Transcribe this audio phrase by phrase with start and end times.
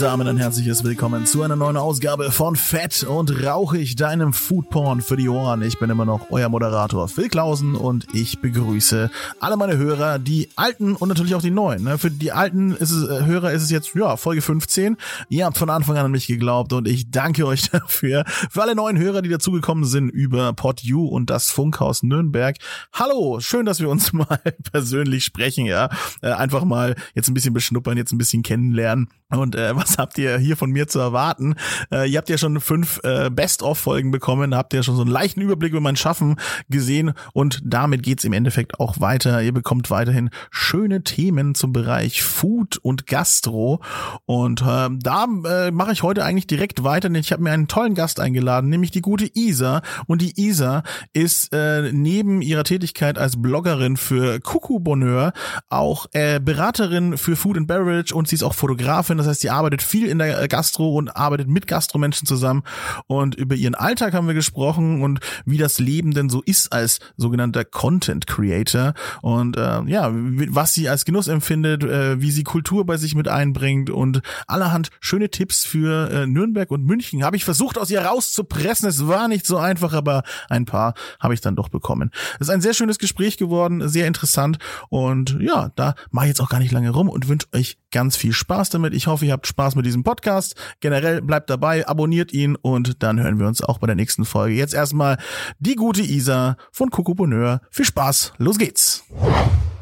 [0.00, 5.16] Damit ein herzliches Willkommen zu einer neuen Ausgabe von Fett und Rauchig, deinem Foodporn für
[5.16, 5.62] die Ohren.
[5.62, 9.10] Ich bin immer noch euer Moderator Phil Klausen und ich begrüße
[9.40, 11.84] alle meine Hörer, die alten und natürlich auch die neuen.
[11.84, 11.96] Ne?
[11.96, 14.96] Für die alten ist es, äh, Hörer ist es jetzt, ja, Folge 15.
[15.30, 18.24] Ihr habt von Anfang an an mich geglaubt und ich danke euch dafür.
[18.26, 22.56] Für alle neuen Hörer, die dazugekommen sind über PodU und das Funkhaus Nürnberg.
[22.92, 24.40] Hallo, schön, dass wir uns mal
[24.72, 25.88] persönlich sprechen, ja.
[26.20, 29.08] Äh, einfach mal jetzt ein bisschen beschnuppern, jetzt ein bisschen kennenlernen.
[29.30, 31.54] Und äh, was habt ihr hier von mir zu erwarten?
[31.92, 35.40] Äh, ihr habt ja schon fünf äh, Best-of-Folgen bekommen, habt ja schon so einen leichten
[35.40, 36.36] Überblick über mein Schaffen
[36.68, 39.42] gesehen und damit geht's im Endeffekt auch weiter.
[39.42, 43.80] Ihr bekommt weiterhin schöne Themen zum Bereich Food und Gastro
[44.24, 47.68] und äh, da äh, mache ich heute eigentlich direkt weiter, denn ich habe mir einen
[47.68, 53.18] tollen Gast eingeladen, nämlich die gute Isa und die Isa ist äh, neben ihrer Tätigkeit
[53.18, 55.32] als Bloggerin für Kuku Bonheur
[55.68, 59.50] auch äh, Beraterin für Food and Beverage und sie ist auch Fotografin, das heißt, sie
[59.50, 62.62] arbeitet viel in der Gastro und arbeitet mit Gastromenschen zusammen
[63.06, 67.00] und über ihren Alltag haben wir gesprochen und wie das Leben denn so ist als
[67.16, 72.86] sogenannter Content Creator und äh, ja, was sie als Genuss empfindet, äh, wie sie Kultur
[72.86, 77.44] bei sich mit einbringt und allerhand schöne Tipps für äh, Nürnberg und München habe ich
[77.44, 78.88] versucht aus ihr rauszupressen.
[78.88, 82.10] Es war nicht so einfach, aber ein paar habe ich dann doch bekommen.
[82.34, 86.40] Es ist ein sehr schönes Gespräch geworden, sehr interessant und ja, da mache ich jetzt
[86.40, 88.94] auch gar nicht lange rum und wünsche euch ganz viel Spaß damit.
[88.94, 90.54] Ich hoffe, ihr habt Spaß mit diesem Podcast.
[90.80, 94.54] Generell bleibt dabei, abonniert ihn und dann hören wir uns auch bei der nächsten Folge.
[94.54, 95.18] Jetzt erstmal
[95.58, 97.60] die gute Isa von Coco Bonheur.
[97.70, 99.04] Viel Spaß, los geht's.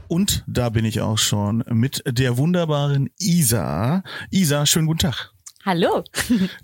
[0.09, 4.03] Und da bin ich auch schon mit der wunderbaren Isa.
[4.31, 5.35] Isa, schönen guten Tag.
[5.67, 6.05] Hallo.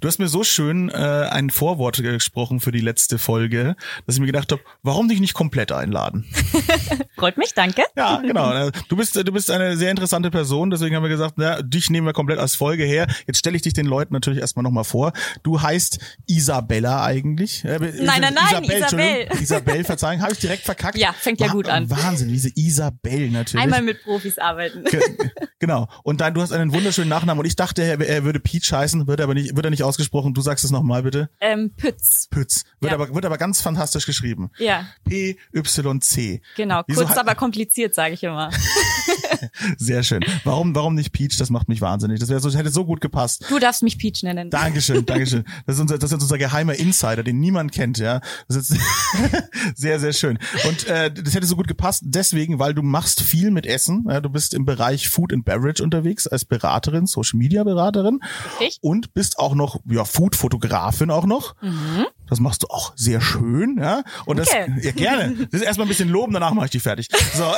[0.00, 3.74] Du hast mir so schön äh, ein Vorwort gesprochen für die letzte Folge,
[4.04, 6.26] dass ich mir gedacht habe, warum dich nicht komplett einladen?
[7.16, 7.82] Freut mich, danke.
[7.96, 8.68] Ja, genau.
[8.88, 12.06] Du bist du bist eine sehr interessante Person, deswegen haben wir gesagt, na, dich nehmen
[12.06, 13.06] wir komplett als Folge her.
[13.26, 15.14] Jetzt stelle ich dich den Leuten natürlich erstmal nochmal vor.
[15.42, 17.64] Du heißt Isabella eigentlich.
[17.64, 18.76] Äh, nein, nein, nein, Isabel.
[18.76, 20.98] Isabel, Isabel verzeihung, habe ich direkt verkackt.
[20.98, 21.88] Ja, fängt ja gut an.
[21.88, 23.64] Wahnsinn, diese Isabel natürlich.
[23.64, 24.84] Einmal mit Profis arbeiten.
[25.58, 25.88] genau.
[26.02, 28.89] Und dann du hast einen wunderschönen Nachnamen und ich dachte, er, er würde Peach heißen
[28.90, 30.34] heißen, wird aber nicht, wird er nicht ausgesprochen.
[30.34, 31.30] Du sagst es nochmal bitte.
[31.40, 32.28] Ähm, Pütz.
[32.30, 32.64] Pütz.
[32.80, 32.98] Wird ja.
[32.98, 34.50] aber, wird aber ganz fantastisch geschrieben.
[34.58, 34.86] Ja.
[35.04, 36.42] P-Y-C.
[36.56, 36.82] Genau.
[36.86, 38.50] Wieso kurz, aber kompliziert, sage ich immer.
[39.78, 40.24] Sehr schön.
[40.44, 41.36] Warum, warum nicht Peach?
[41.38, 42.20] Das macht mich wahnsinnig.
[42.20, 43.44] Das wäre so, hätte so gut gepasst.
[43.48, 44.50] Du darfst mich Peach nennen.
[44.50, 45.44] Dankeschön, Dankeschön.
[45.66, 48.20] Das ist unser, das ist unser geheimer Insider, den niemand kennt, ja.
[48.48, 48.76] Das ist
[49.74, 50.38] sehr, sehr schön.
[50.68, 54.06] Und äh, das hätte so gut gepasst, deswegen, weil du machst viel mit Essen.
[54.08, 58.20] Ja, du bist im Bereich Food and Beverage unterwegs als Beraterin, Social Media Beraterin.
[58.58, 58.79] Richtig.
[58.80, 61.54] Und bist auch noch, ja, Food-Fotografin auch noch.
[61.60, 62.06] Mhm.
[62.28, 64.02] Das machst du auch sehr schön, ja.
[64.24, 64.72] Und okay.
[64.74, 65.48] das, ja, gerne.
[65.50, 67.08] Das ist erstmal ein bisschen loben, danach mache ich die fertig.
[67.34, 67.44] So.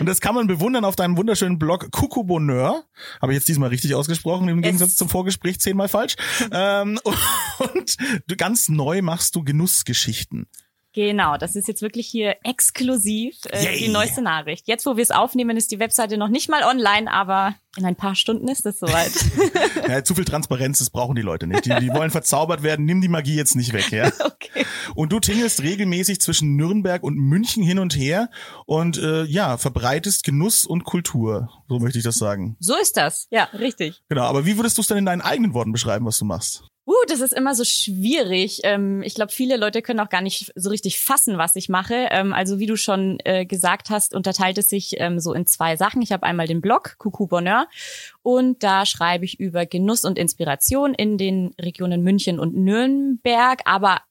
[0.00, 2.84] Und das kann man bewundern auf deinem wunderschönen Blog Cuckoo Bonheur.
[3.20, 6.16] Habe ich jetzt diesmal richtig ausgesprochen, im Gegensatz es zum Vorgespräch zehnmal falsch.
[6.52, 6.98] ähm,
[7.58, 7.96] und
[8.26, 10.46] du ganz neu machst du Genussgeschichten.
[10.96, 14.66] Genau, das ist jetzt wirklich hier exklusiv äh, die neueste Nachricht.
[14.66, 17.96] Jetzt, wo wir es aufnehmen, ist die Webseite noch nicht mal online, aber in ein
[17.96, 19.12] paar Stunden ist es soweit.
[19.88, 21.66] ja, zu viel Transparenz, das brauchen die Leute nicht.
[21.66, 24.10] Die, die wollen verzaubert werden, nimm die Magie jetzt nicht weg, ja.
[24.26, 24.64] Okay.
[24.94, 28.30] Und du tingelst regelmäßig zwischen Nürnberg und München hin und her
[28.64, 32.56] und äh, ja, verbreitest Genuss und Kultur, so möchte ich das sagen.
[32.58, 34.02] So ist das, ja, richtig.
[34.08, 36.64] Genau, aber wie würdest du es denn in deinen eigenen Worten beschreiben, was du machst?
[36.88, 38.60] Uh, das ist immer so schwierig.
[38.62, 42.06] Ähm, ich glaube, viele Leute können auch gar nicht so richtig fassen, was ich mache.
[42.12, 45.76] Ähm, also wie du schon äh, gesagt hast, unterteilt es sich ähm, so in zwei
[45.76, 46.00] Sachen.
[46.00, 47.66] Ich habe einmal den Blog Coucou Bonheur
[48.22, 54.02] und da schreibe ich über Genuss und Inspiration in den Regionen München und Nürnberg, aber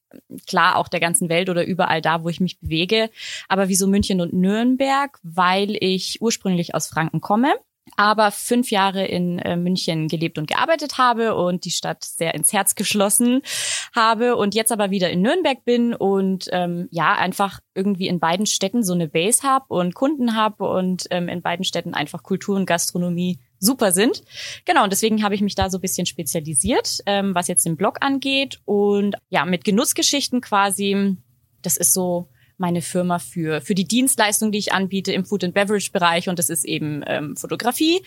[0.45, 3.09] klar auch der ganzen Welt oder überall da, wo ich mich bewege.
[3.47, 5.17] Aber wieso München und Nürnberg?
[5.23, 7.53] Weil ich ursprünglich aus Franken komme
[7.95, 12.51] aber fünf Jahre in äh, München gelebt und gearbeitet habe und die Stadt sehr ins
[12.51, 13.41] Herz geschlossen
[13.95, 18.45] habe und jetzt aber wieder in Nürnberg bin und ähm, ja einfach irgendwie in beiden
[18.45, 22.55] Städten so eine Base habe und Kunden habe und ähm, in beiden Städten einfach Kultur
[22.55, 24.23] und Gastronomie super sind.
[24.65, 27.77] Genau, und deswegen habe ich mich da so ein bisschen spezialisiert, ähm, was jetzt den
[27.77, 31.17] Blog angeht und ja, mit Genussgeschichten quasi,
[31.61, 35.53] das ist so meine Firma für, für die Dienstleistung, die ich anbiete im Food and
[35.53, 38.01] Beverage Bereich und das ist eben ähm, Fotografie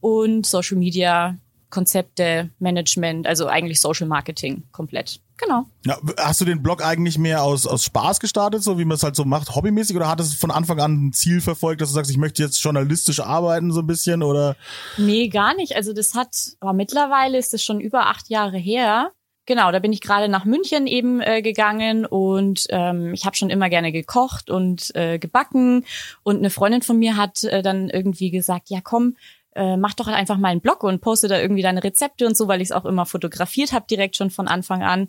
[0.00, 1.36] und Social Media
[1.70, 5.20] Konzepte, Management, also eigentlich Social Marketing komplett.
[5.36, 5.64] Genau.
[5.86, 9.02] Ja, hast du den Blog eigentlich mehr aus, aus Spaß gestartet, so wie man es
[9.02, 11.94] halt so macht, hobbymäßig, oder hat es von Anfang an ein Ziel verfolgt, dass du
[11.94, 14.56] sagst, ich möchte jetzt journalistisch arbeiten so ein bisschen, oder?
[14.98, 15.76] Nee, gar nicht.
[15.76, 19.12] Also das hat, aber mittlerweile ist es schon über acht Jahre her.
[19.46, 23.50] Genau, da bin ich gerade nach München eben äh, gegangen und ähm, ich habe schon
[23.50, 25.84] immer gerne gekocht und äh, gebacken
[26.22, 29.16] und eine Freundin von mir hat äh, dann irgendwie gesagt, ja komm,
[29.54, 32.48] äh, mach doch einfach mal einen Blog und poste da irgendwie deine Rezepte und so,
[32.48, 35.08] weil ich es auch immer fotografiert habe direkt schon von Anfang an.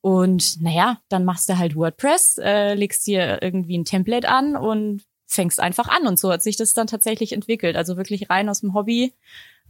[0.00, 5.04] Und naja, dann machst du halt WordPress, äh, legst dir irgendwie ein Template an und
[5.26, 6.06] fängst einfach an.
[6.06, 7.76] Und so hat sich das dann tatsächlich entwickelt.
[7.76, 9.14] Also wirklich rein aus dem Hobby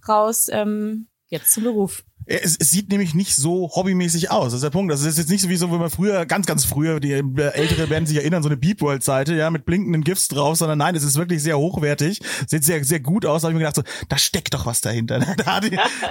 [0.08, 2.04] raus, ähm, jetzt zum Beruf.
[2.26, 4.46] Es, es sieht nämlich nicht so hobbymäßig aus.
[4.46, 4.92] Das ist der Punkt.
[4.92, 7.90] Das ist jetzt nicht so wie so, wenn man früher, ganz, ganz früher, die Ältere
[7.90, 10.94] werden sich erinnern, so eine Beep World Seite, ja, mit blinkenden GIFs drauf, sondern nein,
[10.94, 12.20] es ist wirklich sehr hochwertig.
[12.46, 13.42] Sieht sehr, sehr gut aus.
[13.42, 15.20] Da habe ich mir gedacht, so, da steckt doch was dahinter.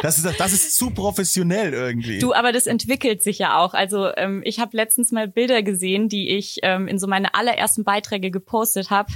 [0.02, 2.20] Das ist, das ist zu professionell irgendwie.
[2.20, 3.74] Du, aber das entwickelt sich ja auch.
[3.74, 7.84] Also ähm, ich habe letztens mal Bilder gesehen, die ich ähm, in so meine allerersten
[7.84, 9.12] Beiträge gepostet habe.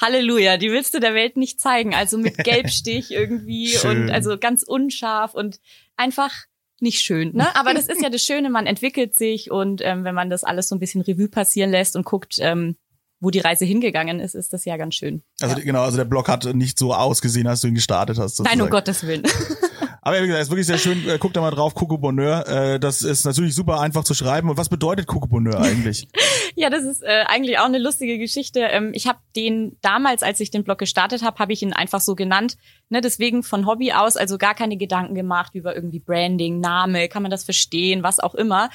[0.00, 1.94] Halleluja, die willst du der Welt nicht zeigen.
[1.94, 5.60] Also mit Gelbstich irgendwie und also ganz unscharf und
[5.96, 6.32] einfach
[6.80, 7.56] nicht schön, ne?
[7.56, 10.68] Aber das ist ja das Schöne, man entwickelt sich und ähm, wenn man das alles
[10.68, 12.76] so ein bisschen Revue passieren lässt und guckt, ähm,
[13.18, 15.22] wo die Reise hingegangen ist, ist das ja ganz schön.
[15.40, 15.64] Also ja.
[15.64, 18.38] genau, also der Blog hat nicht so ausgesehen, als du ihn gestartet hast.
[18.40, 18.60] Nein, sozusagen.
[18.60, 19.22] um Gottes Willen.
[20.06, 21.08] Aber wie gesagt, ist wirklich sehr schön.
[21.08, 22.46] Äh, Guckt da mal drauf, Coco Bonheur.
[22.46, 24.48] Äh, das ist natürlich super einfach zu schreiben.
[24.48, 26.06] Und was bedeutet Coco Bonheur eigentlich?
[26.58, 28.60] Ja, das ist äh, eigentlich auch eine lustige Geschichte.
[28.60, 32.00] Ähm, ich habe den damals, als ich den Blog gestartet habe, habe ich ihn einfach
[32.00, 32.56] so genannt.
[32.88, 37.20] Ne, deswegen von Hobby aus, also gar keine Gedanken gemacht über irgendwie Branding, Name, kann
[37.20, 38.70] man das verstehen, was auch immer.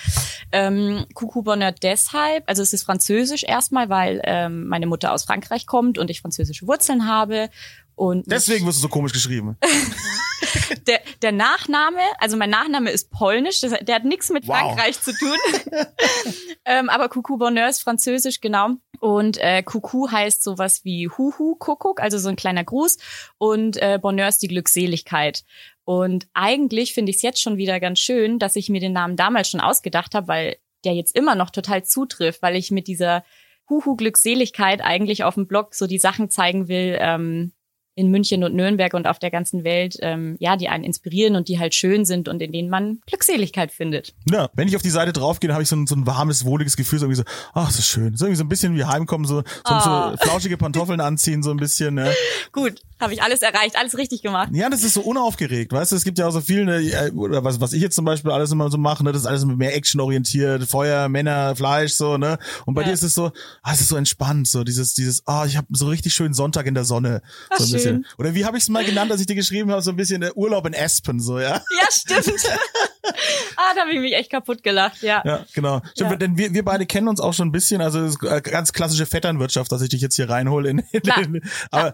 [0.52, 5.66] Ähm, Coucou Bonheur deshalb, also es ist französisch erstmal, weil ähm, meine Mutter aus Frankreich
[5.66, 7.50] kommt und ich französische Wurzeln habe.
[7.96, 9.58] Und Deswegen wirst du so komisch geschrieben.
[10.88, 14.58] der, der Nachname, also mein Nachname ist polnisch, das, der hat nichts mit Wow.
[14.58, 15.38] Frankreich zu tun.
[16.66, 18.72] ähm, aber Coucou Bonheur ist französisch, genau.
[19.00, 22.98] Und äh, Coucou heißt sowas wie Huhu, Kuckuck, also so ein kleiner Gruß.
[23.38, 25.44] Und äh, Bonheur ist die Glückseligkeit.
[25.84, 29.16] Und eigentlich finde ich es jetzt schon wieder ganz schön, dass ich mir den Namen
[29.16, 33.24] damals schon ausgedacht habe, weil der jetzt immer noch total zutrifft, weil ich mit dieser
[33.70, 37.54] Huhu Glückseligkeit eigentlich auf dem Blog so die Sachen zeigen will, ähm,
[38.02, 41.48] in München und Nürnberg und auf der ganzen Welt, ähm, ja, die einen inspirieren und
[41.48, 44.14] die halt schön sind und in denen man Glückseligkeit findet.
[44.30, 46.76] Ja, wenn ich auf die Seite draufgehe, habe ich so ein, so ein warmes, wohliges
[46.76, 48.18] Gefühl, so irgendwie so, ach, das ist schön.
[48.18, 50.12] So irgendwie so ein bisschen wie heimkommen, so, so, Ah.
[50.12, 52.12] so flauschige Pantoffeln anziehen, so ein bisschen, ne?
[52.52, 54.50] Gut, habe ich alles erreicht, alles richtig gemacht.
[54.54, 57.12] Ja, das ist so unaufgeregt, weißt du, es gibt ja auch so viel, ne, äh,
[57.12, 59.46] oder was, was ich jetzt zum Beispiel alles immer so mache, ne, das ist alles
[59.46, 62.38] mehr actionorientiert, Feuer, Männer, Fleisch, so, ne?
[62.66, 62.88] Und bei Ja.
[62.88, 63.32] dir ist es so,
[63.62, 66.66] ah, es ist so entspannt, so dieses, dieses, ah, ich habe so richtig schönen Sonntag
[66.66, 67.22] in der Sonne.
[67.50, 67.82] Ach, so ein schön.
[68.00, 68.08] Bisschen.
[68.18, 70.22] Oder wie habe ich es mal genannt, als ich dir geschrieben habe, so ein bisschen
[70.22, 71.64] der Urlaub in Aspen, so, ja?
[71.80, 72.26] Ja, stimmt.
[73.04, 75.22] ah, da habe ich mich echt kaputt gelacht, ja.
[75.26, 75.82] Ja, genau.
[75.94, 76.18] Stimmt, Ja.
[76.18, 78.74] denn wir, wir beide kennen uns auch schon ein bisschen, also es ist äh, ganz
[78.74, 80.70] klassische Vetternwirtschaft, dass ich dich jetzt hier reinhole.
[80.70, 81.20] In, in, Klar.
[81.24, 81.94] in, aber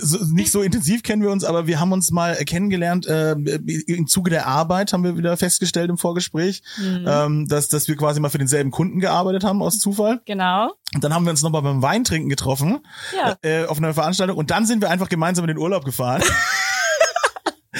[0.00, 4.06] so, nicht so intensiv kennen wir uns, aber wir haben uns mal kennengelernt äh, im
[4.06, 7.04] Zuge der Arbeit, haben wir wieder festgestellt im Vorgespräch, Mhm.
[7.06, 10.20] ähm, dass, dass wir quasi mal für denselben Kunden gearbeitet haben aus Zufall.
[10.26, 10.72] Genau.
[10.94, 12.80] Und dann haben wir uns nochmal beim Weintrinken getroffen
[13.16, 13.36] Ja.
[13.42, 16.22] äh, auf einer Veranstaltung und dann sind wir einfach gemeinsam in den Urlaub gefahren.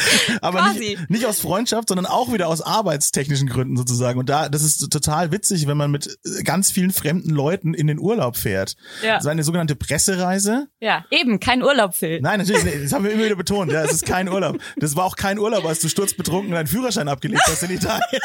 [0.40, 4.18] Aber nicht, nicht aus Freundschaft, sondern auch wieder aus arbeitstechnischen Gründen sozusagen.
[4.18, 7.98] Und da, das ist total witzig, wenn man mit ganz vielen fremden Leuten in den
[7.98, 8.76] Urlaub fährt.
[9.02, 9.20] Ja.
[9.20, 10.68] So eine sogenannte Pressereise.
[10.80, 12.20] Ja, eben, kein Urlaub, Phil.
[12.20, 12.76] Nein, natürlich, nicht.
[12.84, 13.72] das haben wir immer wieder betont.
[13.72, 14.58] Ja, es ist kein Urlaub.
[14.76, 18.22] Das war auch kein Urlaub, als du sturzbetrunken deinen Führerschein abgelegt hast in Italien.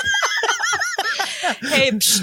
[1.62, 2.22] Hey, psch.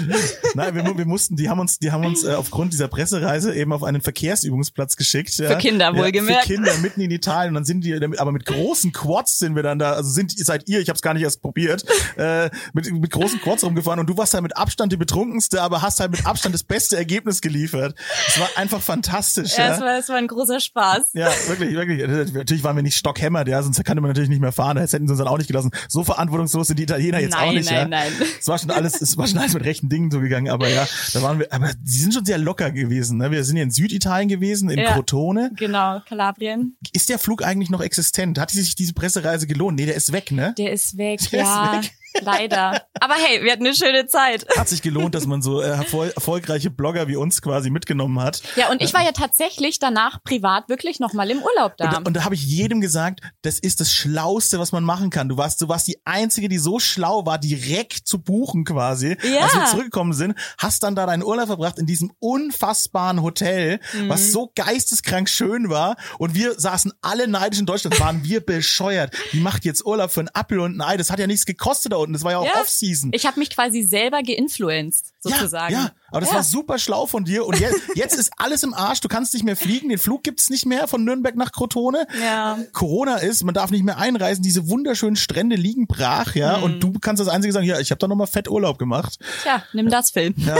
[0.55, 3.73] Nein, wir, wir mussten, die haben uns, die haben uns äh, aufgrund dieser Pressereise eben
[3.73, 5.35] auf einen Verkehrsübungsplatz geschickt.
[5.37, 5.49] Ja.
[5.49, 6.47] Für Kinder, ja, wohlgemerkt.
[6.47, 7.49] Für Kinder mitten in Italien.
[7.49, 10.33] Und dann sind die, damit, aber mit großen Quads sind wir dann da, also sind,
[10.37, 11.85] seid ihr, ich habe es gar nicht erst probiert,
[12.17, 15.81] äh, mit, mit großen Quads rumgefahren und du warst halt mit Abstand die betrunkenste, aber
[15.81, 17.95] hast halt mit Abstand das beste Ergebnis geliefert.
[18.27, 19.57] Es war einfach fantastisch.
[19.57, 21.09] Ja, Ja, es war, es war ein großer Spaß.
[21.13, 22.33] ja, wirklich, wirklich.
[22.33, 24.77] Natürlich waren wir nicht stockhämmert, ja, sonst kann man natürlich nicht mehr fahren.
[24.77, 25.71] Das hätten sie uns dann auch nicht gelassen.
[25.87, 27.69] So verantwortungslos sind die Italiener jetzt nein, auch nicht.
[27.69, 27.87] nein, ja.
[27.87, 28.11] nein.
[28.39, 31.21] Es war schon alles, es war schon alles mit rechten Dingen zugegangen, aber ja, da
[31.21, 33.17] waren wir, aber die sind schon sehr locker gewesen.
[33.17, 33.31] Ne?
[33.31, 34.93] Wir sind ja in Süditalien gewesen, in Ja.
[34.93, 35.51] Crotone.
[35.55, 36.77] Genau, Kalabrien.
[36.93, 38.39] Ist der Flug eigentlich noch existent?
[38.39, 39.77] Hat sich diese Pressereise gelohnt?
[39.79, 40.53] Nee, der ist weg, ne?
[40.57, 41.81] Der ist weg, Der ist ja.
[41.81, 41.91] weg.
[42.21, 42.81] Leider.
[42.99, 44.45] Aber hey, wir hatten eine schöne Zeit.
[44.57, 48.41] Hat sich gelohnt, dass man so äh, erfol erfolgreiche Blogger wie uns quasi mitgenommen hat.
[48.55, 51.97] Ja, und ich war ja tatsächlich danach privat wirklich nochmal im Urlaub da.
[51.97, 55.29] Und, und da habe ich jedem gesagt, das ist das Schlauste, was man machen kann.
[55.29, 59.41] Du warst, du warst die Einzige, die so schlau war, direkt zu buchen quasi, Ja.
[59.43, 60.35] als wir zurückgekommen sind.
[60.57, 64.09] Hast dann da deinen Urlaub verbracht in diesem unfassbaren Hotel, Mhm.
[64.09, 65.95] was so geisteskrank schön war.
[66.17, 69.13] Und wir saßen alle neidisch in Deutschland, waren wir bescheuert.
[69.33, 70.97] Die macht jetzt Urlaub für ein Apfel und ein Ei.
[70.97, 72.13] Das hat ja nichts gekostet da unten.
[72.13, 72.61] Das war ja auch Ja.
[72.61, 73.11] Off-Season.
[73.13, 75.73] ich habe mich quasi selber geinfluenced, sozusagen.
[75.73, 76.35] Ja, ja, aber das Ja.
[76.37, 77.45] war super schlau von dir.
[77.45, 79.01] Und jetzt, jetzt ist alles im Arsch.
[79.01, 79.89] Du kannst nicht mehr fliegen.
[79.89, 82.07] Den Flug gibt's nicht mehr von Nürnberg nach Crotone.
[82.21, 82.57] Ja.
[82.73, 84.43] Corona ist, man darf nicht mehr einreisen.
[84.43, 86.57] Diese wunderschönen Strände liegen brach, ja.
[86.57, 89.17] Und du kannst das Einzige sagen, ja, ich habe da nochmal fett Urlaub gemacht.
[89.43, 90.33] Tja, nimm das Film.
[90.37, 90.57] Ja.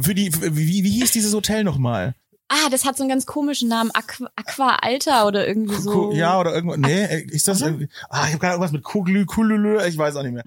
[0.00, 2.14] Für die, wie, wie hieß dieses Hotel nochmal?
[2.48, 3.90] Ah, das hat so einen ganz komischen Namen.
[3.94, 6.12] Aqua, Aqua Alta oder irgendwie so.
[6.12, 6.78] Ja, oder irgendwas.
[6.78, 7.88] Nee, ist das irgendwie.
[8.10, 10.44] Ah, ich habe gerade irgendwas mit Kuglü, Kulülü, ich weiß auch nicht mehr.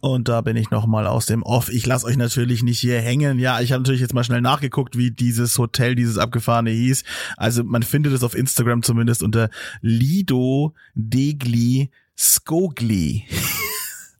[0.00, 1.68] Und da bin ich nochmal aus dem Off.
[1.68, 3.40] Ich lasse euch natürlich nicht hier hängen.
[3.40, 7.02] Ja, ich habe natürlich jetzt mal schnell nachgeguckt, wie dieses Hotel, dieses abgefahrene hieß.
[7.36, 13.24] Also man findet es auf Instagram zumindest unter Lido Degli Skogli.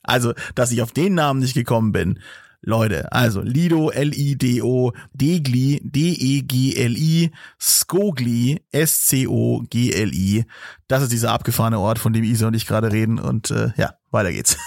[0.08, 2.20] Also, dass ich auf den Namen nicht gekommen bin.
[2.66, 7.30] Leute, also Lido, L-I-D-O, Degli, D-E-G-L-I,
[7.61, 10.44] Skogli, S-C-O-G-L-I.
[10.88, 13.20] Das ist dieser abgefahrene Ort, von dem Isa und ich gerade reden.
[13.20, 14.58] Und äh, ja, weiter geht's.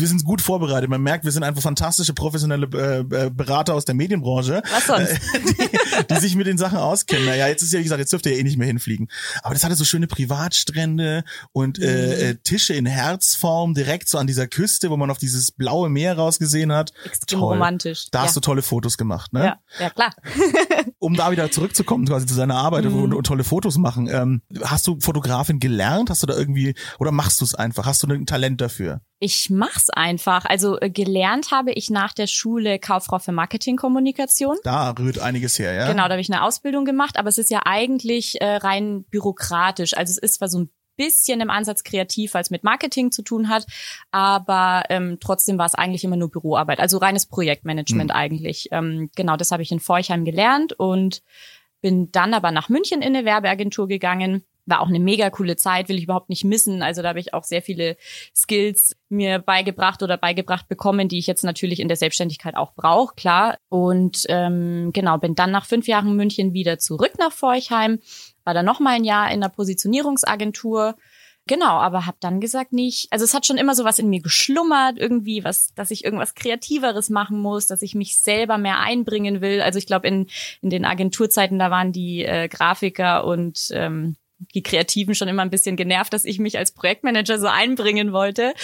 [0.00, 0.90] Wir sind gut vorbereitet.
[0.90, 5.20] Man merkt, wir sind einfach fantastische professionelle äh, äh, Berater aus der Medienbranche, Was sonst?
[5.34, 7.26] die, die sich mit den Sachen auskennen.
[7.26, 9.08] Naja, jetzt ist ja, wie gesagt, jetzt dürft ihr eh nicht mehr hinfliegen.
[9.42, 14.26] Aber das hatte so schöne Privatstrände und äh, äh, Tische in Herzform direkt so an
[14.26, 16.92] dieser Küste, wo man auf dieses blaue Meer rausgesehen hat.
[17.04, 17.52] Extrem Toll.
[17.54, 18.06] romantisch.
[18.10, 18.24] Da ja.
[18.26, 19.44] hast du tolle Fotos gemacht, ne?
[19.44, 20.12] ja, ja, klar.
[20.98, 23.02] Um da wieder zurückzukommen quasi zu seiner Arbeit Mhm.
[23.02, 24.08] und, und tolle Fotos machen.
[24.10, 26.08] Ähm, hast du Fotografin gelernt?
[26.08, 27.84] Hast du da irgendwie oder machst du es einfach?
[27.84, 29.00] Hast du ein Talent dafür?
[29.24, 30.44] Ich mach's einfach.
[30.44, 34.58] Also äh, gelernt habe ich nach der Schule Kauffrau für Marketingkommunikation.
[34.64, 35.86] Da rührt einiges her, ja?
[35.86, 39.96] Genau, da habe ich eine Ausbildung gemacht, aber es ist ja eigentlich äh, rein bürokratisch.
[39.96, 43.22] Also es ist zwar so ein bisschen im Ansatz kreativ, weil es mit Marketing zu
[43.22, 43.66] tun hat,
[44.10, 48.68] aber ähm, trotzdem war es eigentlich immer nur Büroarbeit, also reines Projektmanagement eigentlich.
[48.72, 51.22] Ähm, genau, das habe ich in Forchheim gelernt und
[51.80, 54.44] bin dann aber nach München in eine Werbeagentur gegangen.
[54.66, 56.82] War auch eine mega coole Zeit, will ich überhaupt nicht missen.
[56.82, 57.96] Also da habe ich auch sehr viele
[58.34, 63.14] Skills mir beigebracht oder beigebracht bekommen, die ich jetzt natürlich in der Selbstständigkeit auch brauche,
[63.14, 63.58] klar.
[63.68, 68.00] Und ähm, genau, bin dann nach fünf Jahren München wieder zurück nach Forchheim,
[68.44, 70.96] war dann noch mal ein Jahr in der Positionierungsagentur.
[71.46, 73.08] Genau, aber habe dann gesagt nicht.
[73.10, 76.34] Also es hat schon immer so was in mir geschlummert, irgendwie was, dass ich irgendwas
[76.34, 79.60] Kreativeres machen muss, dass ich mich selber mehr einbringen will.
[79.60, 80.26] Also ich glaube in
[80.62, 84.16] in den Agenturzeiten da waren die äh, Grafiker und ähm,
[84.54, 88.54] die Kreativen schon immer ein bisschen genervt, dass ich mich als Projektmanager so einbringen wollte.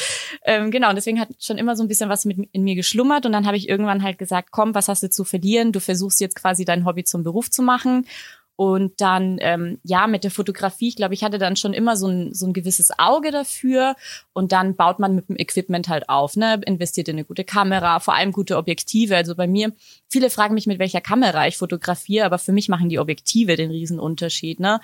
[0.44, 3.26] Ähm, genau, und deswegen hat schon immer so ein bisschen was mit in mir geschlummert.
[3.26, 5.72] Und dann habe ich irgendwann halt gesagt, komm, was hast du zu verlieren?
[5.72, 8.06] Du versuchst jetzt quasi dein Hobby zum Beruf zu machen.
[8.60, 12.08] Und dann, ähm, ja, mit der Fotografie, ich glaube, ich hatte dann schon immer so
[12.08, 13.96] ein, so ein gewisses Auge dafür.
[14.34, 16.60] Und dann baut man mit dem Equipment halt auf, ne?
[16.66, 19.16] Investiert in eine gute Kamera, vor allem gute Objektive.
[19.16, 19.72] Also bei mir,
[20.10, 23.70] viele fragen mich, mit welcher Kamera ich fotografiere, aber für mich machen die Objektive den
[23.70, 24.78] Riesenunterschied, ne?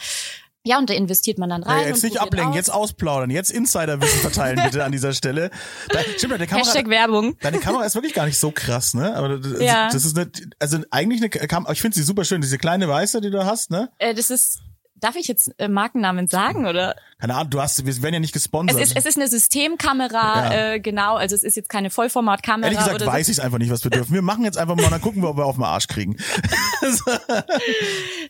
[0.67, 1.79] Ja, und da investiert man dann rein.
[1.79, 2.57] Hey, jetzt und nicht ablenken, aus.
[2.57, 5.51] jetzt ausplaudern, jetzt Insiderwissen verteilen bitte an dieser Stelle.
[5.91, 7.37] Da, stimmt, deine Kamera, Hashtag Werbung.
[7.41, 9.15] deine Kamera ist wirklich gar nicht so krass, ne?
[9.15, 9.89] Aber das, Ja.
[9.93, 13.21] das ist eine, also eigentlich eine Kamera, ich finde sie super schön, diese kleine weiße,
[13.21, 13.91] die du hast, ne?
[13.99, 14.59] Äh, das ist,
[14.99, 16.97] darf ich jetzt äh, Markennamen sagen oder?
[17.19, 18.81] Keine Ahnung, du hast, wir werden ja nicht Es gesponsert.
[18.81, 20.73] ist, es ist eine Systemkamera, Ja.
[20.73, 21.17] äh, genau.
[21.17, 23.13] Also es ist jetzt keine Vollformatkamera Ehrlich gesagt oder so.
[23.13, 24.13] weiß ich einfach nicht, was wir dürfen.
[24.15, 26.17] Wir machen jetzt einfach mal, dann gucken wir, ob wir auf den Arsch kriegen.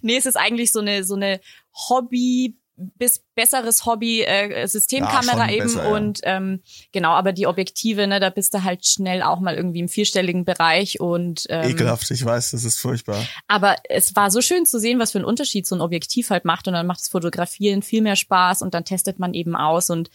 [0.03, 1.41] Nee, es ist eigentlich so eine so eine
[1.89, 5.97] Hobby bis besseres Hobby äh, Systemkamera Ja, eben besser, ja.
[5.97, 9.81] und ähm, genau, aber die Objektive, ne, da bist du halt schnell auch mal irgendwie
[9.81, 13.25] im vierstelligen Bereich und ähm, Ekelhaft, ich weiß, das ist furchtbar.
[13.49, 16.45] aber es war so schön zu sehen, was für einen Unterschied so ein Objektiv halt
[16.45, 19.91] macht und dann macht das Fotografieren viel mehr Spaß und dann testet man eben aus
[19.91, 20.11] und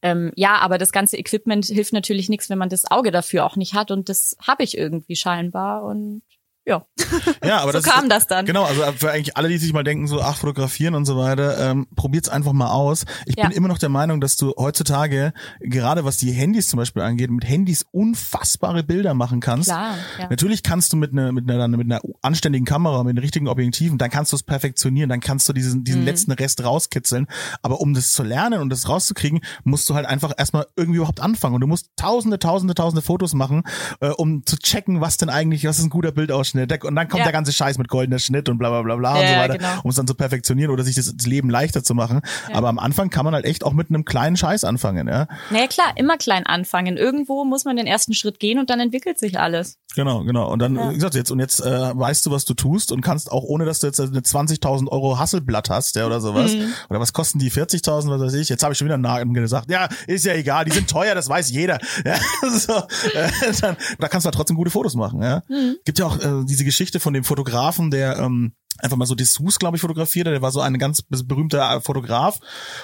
[0.00, 3.56] ähm, ja, aber das ganze Equipment hilft natürlich nichts, wenn man das Auge dafür auch
[3.56, 6.22] nicht hat und das habe ich irgendwie scheinbar und
[6.68, 6.84] ja,
[7.44, 8.44] Ja, aber so das kam ist, das dann.
[8.46, 11.70] Genau, also für eigentlich alle, die sich mal denken, so, ach, fotografieren und so weiter,
[11.70, 13.04] ähm, probiert's einfach mal aus.
[13.26, 13.46] Ich Ja.
[13.48, 17.30] bin immer noch der Meinung, dass du heutzutage, gerade was die Handys zum Beispiel angeht,
[17.30, 19.68] mit Handys unfassbare Bilder machen kannst.
[19.68, 20.26] Klar, ja.
[20.28, 23.96] Natürlich kannst du mit einer, mit einer, mit einer anständigen Kamera, mit den richtigen Objektiven,
[23.98, 25.84] dann kannst du es perfektionieren, dann kannst du diesen, Mhm.
[25.84, 27.26] diesen letzten Rest rauskitzeln.
[27.62, 31.20] Aber um das zu lernen und das rauszukriegen, musst du halt einfach erstmal irgendwie überhaupt
[31.20, 31.54] anfangen.
[31.54, 33.62] Und du musst tausende, tausende, tausende Fotos machen,
[34.00, 36.84] äh, um zu checken, was denn eigentlich, was ist ein guter Bildausschnitt, Schnitt.
[36.84, 37.24] Und dann kommt Ja.
[37.24, 39.40] der ganze Scheiß mit goldener Schnitt und bla bla bla bla und Ja, so ja,
[39.40, 39.80] weiter, genau.
[39.84, 42.20] um es dann zu perfektionieren oder sich das, das Leben leichter zu machen.
[42.50, 42.56] Ja.
[42.56, 45.26] Aber am Anfang kann man halt echt auch mit einem kleinen Scheiß anfangen, ja.
[45.50, 46.96] Naja, klar, immer klein anfangen.
[46.96, 49.78] Irgendwo muss man den ersten Schritt gehen und dann entwickelt sich alles.
[49.94, 50.50] Genau, genau.
[50.52, 51.66] Und dann, wie gesagt, jetzt, und jetzt äh,
[51.98, 55.18] weißt du, was du tust und kannst auch, ohne dass du jetzt eine 20.000 Euro
[55.18, 56.52] Hasselblatt hast, ja, oder sowas.
[56.54, 56.72] Mhm.
[56.90, 58.48] Oder was kosten die 40.000, was weiß ich.
[58.48, 59.70] Jetzt habe ich schon wieder einen Namen gesagt.
[59.70, 61.78] Ja, ist ja egal, die sind teuer, das weiß jeder.
[62.04, 62.16] Ja,
[62.50, 62.72] so,
[63.18, 63.28] äh,
[63.60, 65.42] dann, da kannst du halt trotzdem gute Fotos machen, ja.
[65.48, 65.76] Mhm.
[65.84, 69.58] Gibt ja auch äh, diese Geschichte von dem Fotografen, der ähm, einfach mal so Dessous,
[69.58, 70.26] glaube ich, fotografiert.
[70.26, 72.40] Der war so ein ganz berühmter Fotograf.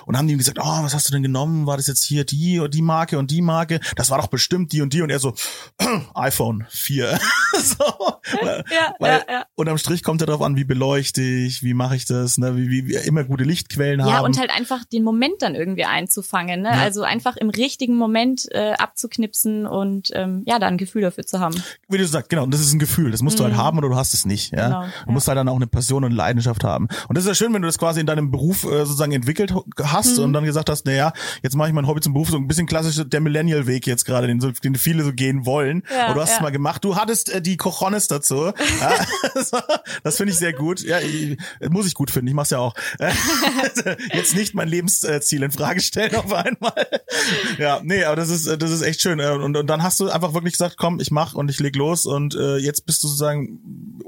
[0.06, 1.66] Und haben die ihm gesagt, oh, was hast du denn genommen?
[1.66, 3.80] War das jetzt hier die und die Marke und die Marke?
[3.96, 5.02] Das war doch bestimmt die und die.
[5.02, 5.34] Und er so,
[6.14, 7.18] iPhone 4.
[7.62, 7.84] so,
[8.42, 9.46] weil, Ja, weil ja, ja.
[9.54, 12.56] unterm Strich kommt ja darauf an, wie beleuchte ich, wie mache ich das, ne?
[12.56, 14.24] wie, wie, wie immer gute Lichtquellen Ja, haben.
[14.24, 16.62] und halt einfach den Moment dann irgendwie einzufangen.
[16.62, 16.68] Ne?
[16.70, 16.80] Ja.
[16.82, 21.40] Also einfach im richtigen Moment äh, abzuknipsen und ähm, ja, da ein Gefühl dafür zu
[21.40, 21.62] haben.
[21.88, 23.10] wie du sagst, genau, und das ist ein Gefühl.
[23.10, 23.58] Das musst du halt Mhm.
[23.58, 24.52] haben oder du hast es nicht.
[24.52, 24.66] Ja?
[24.66, 25.12] Genau, du ja.
[25.12, 26.88] musst halt dann auch eine Passion und Leidenschaft haben.
[27.08, 29.52] Und das ist ja schön, wenn du das quasi in deinem Beruf äh, sozusagen entwickelt
[29.82, 30.24] hast Mhm.
[30.24, 31.12] und dann gesagt hast, naja,
[31.42, 34.26] jetzt mache ich mein Hobby zum Beruf, so ein bisschen klassisch der Millennial-Weg jetzt gerade,
[34.26, 35.82] den, so, den viele so gehen wollen.
[35.94, 36.42] Ja, Aber du hast es ja.
[36.42, 36.82] mal gemacht.
[36.84, 38.46] Du hattest äh, die Cojones dazu.
[38.80, 39.06] ja,
[39.42, 39.58] so,
[40.02, 40.80] das finde ich sehr gut.
[40.82, 41.36] Ja, ich,
[41.68, 42.28] muss ich gut finden.
[42.28, 42.74] Ich mach's ja auch.
[44.14, 46.86] jetzt nicht mein Lebensziel in Frage stellen auf einmal.
[47.58, 49.20] ja, nee, aber das ist das ist echt schön.
[49.20, 51.76] Äh, Und, und dann hast du einfach wirklich gesagt, komm, ich mach und ich leg
[51.76, 53.60] los und äh, jetzt bist du sozusagen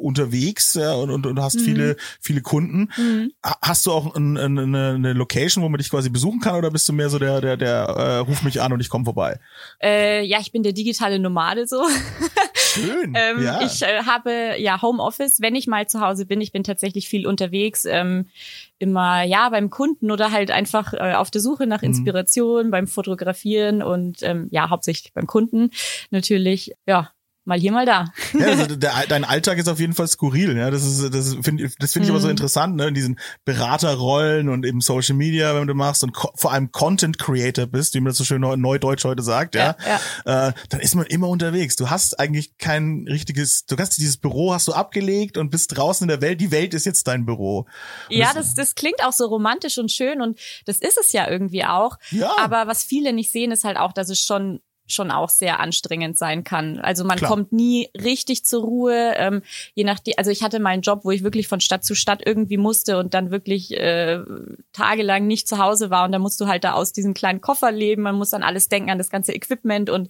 [0.06, 2.90] unterwegs ja, und, und, und hast viele viele Kunden.
[2.96, 3.32] Mhm.
[3.44, 6.54] Ha- Hast du auch ein, ein, eine, eine Location, wo man dich quasi besuchen kann,
[6.56, 9.04] oder bist du mehr so der der der äh, ruf mich an und ich komme
[9.04, 9.38] vorbei?
[9.82, 11.82] Äh, ja, ich bin der digitale Nomade so.
[12.54, 13.14] Schön.
[13.16, 13.62] Ähm, ja.
[13.62, 16.42] Ich äh, habe ja Homeoffice, wenn ich mal zu Hause bin.
[16.42, 18.26] Ich bin tatsächlich viel unterwegs, ähm,
[18.78, 21.88] immer ja beim Kunden oder halt einfach äh, auf der Suche nach Mhm.
[21.88, 25.70] Inspiration beim Fotografieren und ähm, ja hauptsächlich beim Kunden
[26.10, 26.72] natürlich.
[26.86, 27.10] Ja,
[27.46, 28.12] mal hier, mal da.
[28.32, 30.56] Ja, also der, dein Alltag ist auf jeden Fall skurril.
[30.56, 32.32] Ja, das ist, das finde das finde ich aber so Mhm.
[32.32, 36.70] interessant, ne, in diesen Beraterrollen und eben Social Media, wenn du machst und vor allem
[36.72, 39.76] Content Creator bist, wie man das so schön neu- neudeutsch heute sagt, ja,
[40.24, 41.76] Äh, dann ist man immer unterwegs.
[41.76, 46.04] Du hast eigentlich kein richtiges, du hast dieses Büro hast du abgelegt und bist draußen
[46.04, 46.40] in der Welt.
[46.40, 47.66] Die Welt ist jetzt dein Büro.
[48.10, 51.28] Und Ja, das, das klingt auch so romantisch und schön und das ist es ja
[51.28, 51.96] irgendwie auch.
[52.10, 52.30] Ja.
[52.38, 56.16] Aber was viele nicht sehen, ist halt auch, dass es schon schon auch sehr anstrengend
[56.16, 56.78] sein kann.
[56.78, 57.30] Also man Klar.
[57.30, 59.14] kommt nie richtig zur Ruhe.
[59.16, 59.42] Ähm,
[59.74, 62.22] je nachdem, also ich hatte mal einen Job, wo ich wirklich von Stadt zu Stadt
[62.24, 64.20] irgendwie musste und dann wirklich äh,
[64.72, 67.72] tagelang nicht zu Hause war und dann musst du halt da aus diesem kleinen Koffer
[67.72, 68.02] leben.
[68.02, 70.08] Man muss an alles denken, an das ganze Equipment und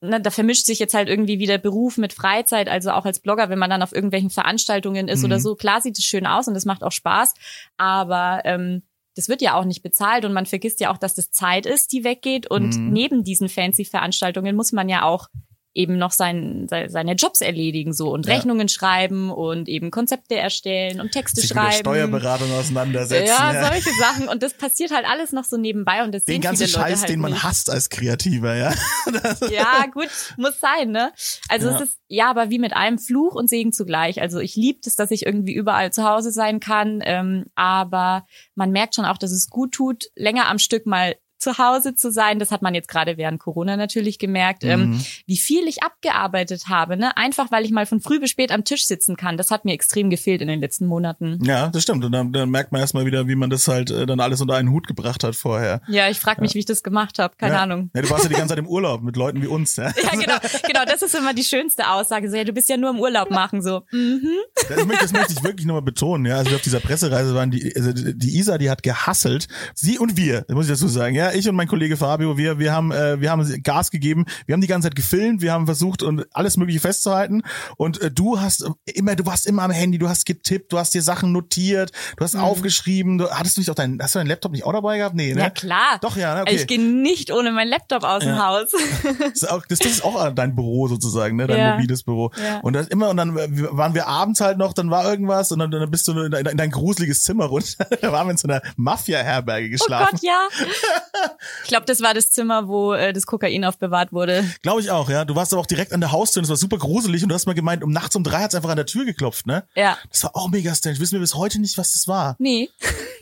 [0.00, 2.68] ne, da vermischt sich jetzt halt irgendwie wieder Beruf mit Freizeit.
[2.68, 5.26] Also auch als Blogger, wenn man dann auf irgendwelchen Veranstaltungen ist Mhm.
[5.26, 7.34] oder so, klar sieht es schön aus und das macht auch Spaß,
[7.76, 8.82] aber ähm,
[9.16, 11.92] das wird ja auch nicht bezahlt und man vergisst ja auch, dass das Zeit ist,
[11.92, 12.48] die weggeht.
[12.50, 12.92] Und Mhm.
[12.92, 15.28] neben diesen fancy Veranstaltungen muss man ja auch
[15.76, 18.34] eben noch sein, se- seine Jobs erledigen so und Ja.
[18.34, 21.76] Rechnungen schreiben und eben Konzepte erstellen und Texte sich mit schreiben.
[21.80, 23.26] Steuerberatung auseinandersetzen.
[23.28, 24.28] ja, solche Sachen.
[24.28, 26.90] Und das passiert halt alles noch so nebenbei und das Den sehen ganzen viele Leute
[26.92, 27.42] Scheiß, halt den man nicht.
[27.44, 28.72] hasst als Kreativer, ja.
[29.50, 30.08] Ja, gut,
[30.38, 31.12] muss sein, ne?
[31.48, 31.76] Also Ja.
[31.76, 34.20] es ist ja, aber wie mit allem Fluch und Segen zugleich.
[34.20, 38.70] Also ich liebe es, dass ich irgendwie überall zu Hause sein kann, ähm, aber man
[38.70, 42.38] merkt schon auch, dass es gut tut, länger am Stück mal zu Hause zu sein.
[42.38, 45.04] Das hat man jetzt gerade während Corona natürlich gemerkt, ähm, Mhm.
[45.26, 47.16] wie viel ich abgearbeitet habe, ne?
[47.16, 49.36] Einfach weil ich mal von früh bis spät am Tisch sitzen kann.
[49.36, 51.38] Das hat mir extrem gefehlt in den letzten Monaten.
[51.44, 52.04] Ja, das stimmt.
[52.04, 54.54] Und dann, dann merkt man erstmal wieder, wie man das halt äh, dann alles unter
[54.54, 55.80] einen Hut gebracht hat vorher.
[55.88, 57.34] Ja, ich frage mich, wie ich das gemacht habe.
[57.36, 57.62] Keine ja.
[57.62, 57.90] Ahnung.
[57.94, 59.76] Ja, du warst ja die ganze Zeit im Urlaub mit Leuten wie uns.
[59.76, 62.30] Ja, Ja, genau, genau, das ist immer die schönste Aussage.
[62.30, 63.82] So, ja, du bist ja nur im Urlaub machen, so.
[63.92, 64.28] Mhm.
[64.68, 66.26] Das, möchte, das möchte ich wirklich nochmal betonen.
[66.26, 69.48] Ja, also auf dieser Pressereise waren die, also die Isa, die hat gehasselt.
[69.74, 71.14] Sie und wir, das muss ich dazu sagen.
[71.14, 74.24] Ja, ich und mein Kollege Fabio, wir, wir haben, äh, wir haben Gas gegeben.
[74.46, 75.40] Wir haben die ganze Zeit gefilmt.
[75.42, 77.42] Wir haben versucht und alles Mögliche festzuhalten.
[77.76, 79.98] Und äh, du hast immer, du warst immer am Handy.
[79.98, 80.72] Du hast getippt.
[80.72, 81.92] Du hast dir Sachen notiert.
[82.16, 83.18] Du hast aufgeschrieben.
[83.18, 85.14] Du, hattest du nicht auch deinen, hast du deinen Laptop nicht auch dabei gehabt?
[85.14, 85.40] Nee, ne?
[85.40, 85.98] Ja, klar.
[86.00, 86.50] Doch, ja, ne, okay.
[86.50, 88.46] Also ich gehe nicht ohne meinen Laptop aus dem Ja.
[88.46, 88.70] Haus.
[88.70, 91.46] Das ist, auch, das, das ist auch dein Büro sozusagen, ne?
[91.46, 91.74] Dein Ja.
[91.76, 92.30] mobiles Büro.
[92.42, 92.58] Ja.
[92.60, 95.70] Und das immer, und dann waren wir abends halt noch, dann war irgendwas und dann,
[95.70, 97.86] dann bist du in dein, in dein gruseliges Zimmer runter.
[98.00, 100.18] da waren wir in so einer Mafia-Herberge Oh geschlafen.
[100.20, 100.48] Gott, ja.
[101.62, 104.44] Ich glaube, das war das Zimmer, wo äh, das Kokain aufbewahrt wurde.
[104.62, 105.24] Glaube ich auch, ja.
[105.24, 107.34] Du warst aber auch direkt an der Haustür und es war super gruselig und du
[107.34, 109.64] hast mal gemeint, um nachts um drei hat's einfach an der Tür geklopft, ne?
[109.74, 109.96] Ja.
[110.10, 110.98] Das war auch mega strange.
[111.00, 112.36] Wissen wir bis heute nicht, was das war.
[112.38, 112.70] Nee,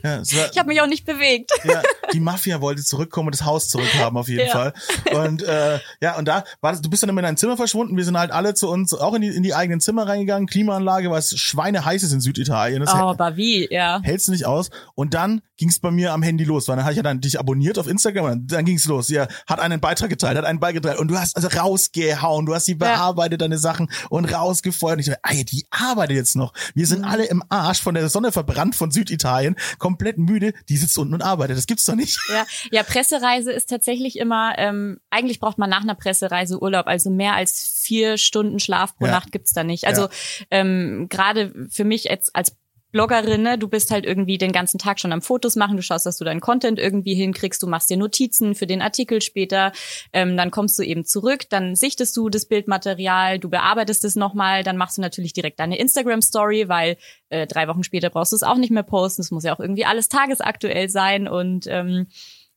[0.02, 1.50] Ja, es war ich habe mich auch nicht bewegt.
[1.64, 4.52] ja, die Mafia wollte zurückkommen und das Haus zurückhaben auf jeden Ja.
[4.52, 4.72] Fall.
[5.12, 7.96] Und äh, ja, und da war das, du bist dann immer in dein Zimmer verschwunden.
[7.96, 10.46] Wir sind halt alle zu uns auch in die, in die eigenen Zimmer reingegangen.
[10.46, 12.80] Klimaanlage, weil es schweineheiß ist in Süditalien.
[12.80, 14.00] Das Oh, aber wie, ja.
[14.02, 14.70] hältst du nicht aus.
[14.94, 17.38] Und dann ging's bei mir am Handy los, weil dann hatte ich ja dann dich
[17.38, 19.08] abonniert auf Instagram und dann ging's los.
[19.08, 22.66] Ja, hat einen Beitrag geteilt, hat einen beigetragen und du hast also rausgehauen, du hast
[22.66, 24.94] sie bearbeitet, deine Sachen und rausgefeuert.
[24.96, 26.52] Und ich dachte, ey, die arbeitet jetzt noch.
[26.74, 27.04] Wir sind Mhm.
[27.04, 31.22] alle im Arsch von der Sonne verbrannt von Süditalien, komplett müde, die sitzt unten und
[31.22, 31.56] arbeitet.
[31.56, 32.18] Das gibt's doch nicht.
[32.28, 37.10] Ja, ja, Pressereise ist tatsächlich immer, ähm, eigentlich braucht man nach einer Pressereise Urlaub, also
[37.10, 39.12] mehr als vier Stunden Schlaf pro Ja.
[39.12, 39.86] Nacht gibt's da nicht.
[39.86, 40.08] Also Ja.
[40.50, 42.56] ähm, gerade für mich als, als
[42.94, 46.06] Bloggerin, ne, du bist halt irgendwie den ganzen Tag schon am Fotos machen, du schaust,
[46.06, 49.72] dass du deinen Content irgendwie hinkriegst, du machst dir Notizen für den Artikel später,
[50.12, 54.62] ähm, dann kommst du eben zurück, dann sichtest du das Bildmaterial, du bearbeitest es nochmal,
[54.62, 56.96] dann machst du natürlich direkt deine Instagram-Story, weil
[57.30, 59.60] äh, drei Wochen später brauchst du es auch nicht mehr posten, es muss ja auch
[59.60, 62.06] irgendwie alles tagesaktuell sein und ähm,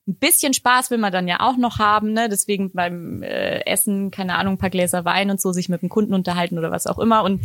[0.08, 2.30] ein bisschen Spaß will man dann ja auch noch haben, ne?
[2.30, 6.14] Deswegen beim äh, Essen, keine Ahnung, paar Gläser Wein und so, sich mit dem Kunden
[6.14, 7.24] unterhalten oder was auch immer.
[7.24, 7.42] Und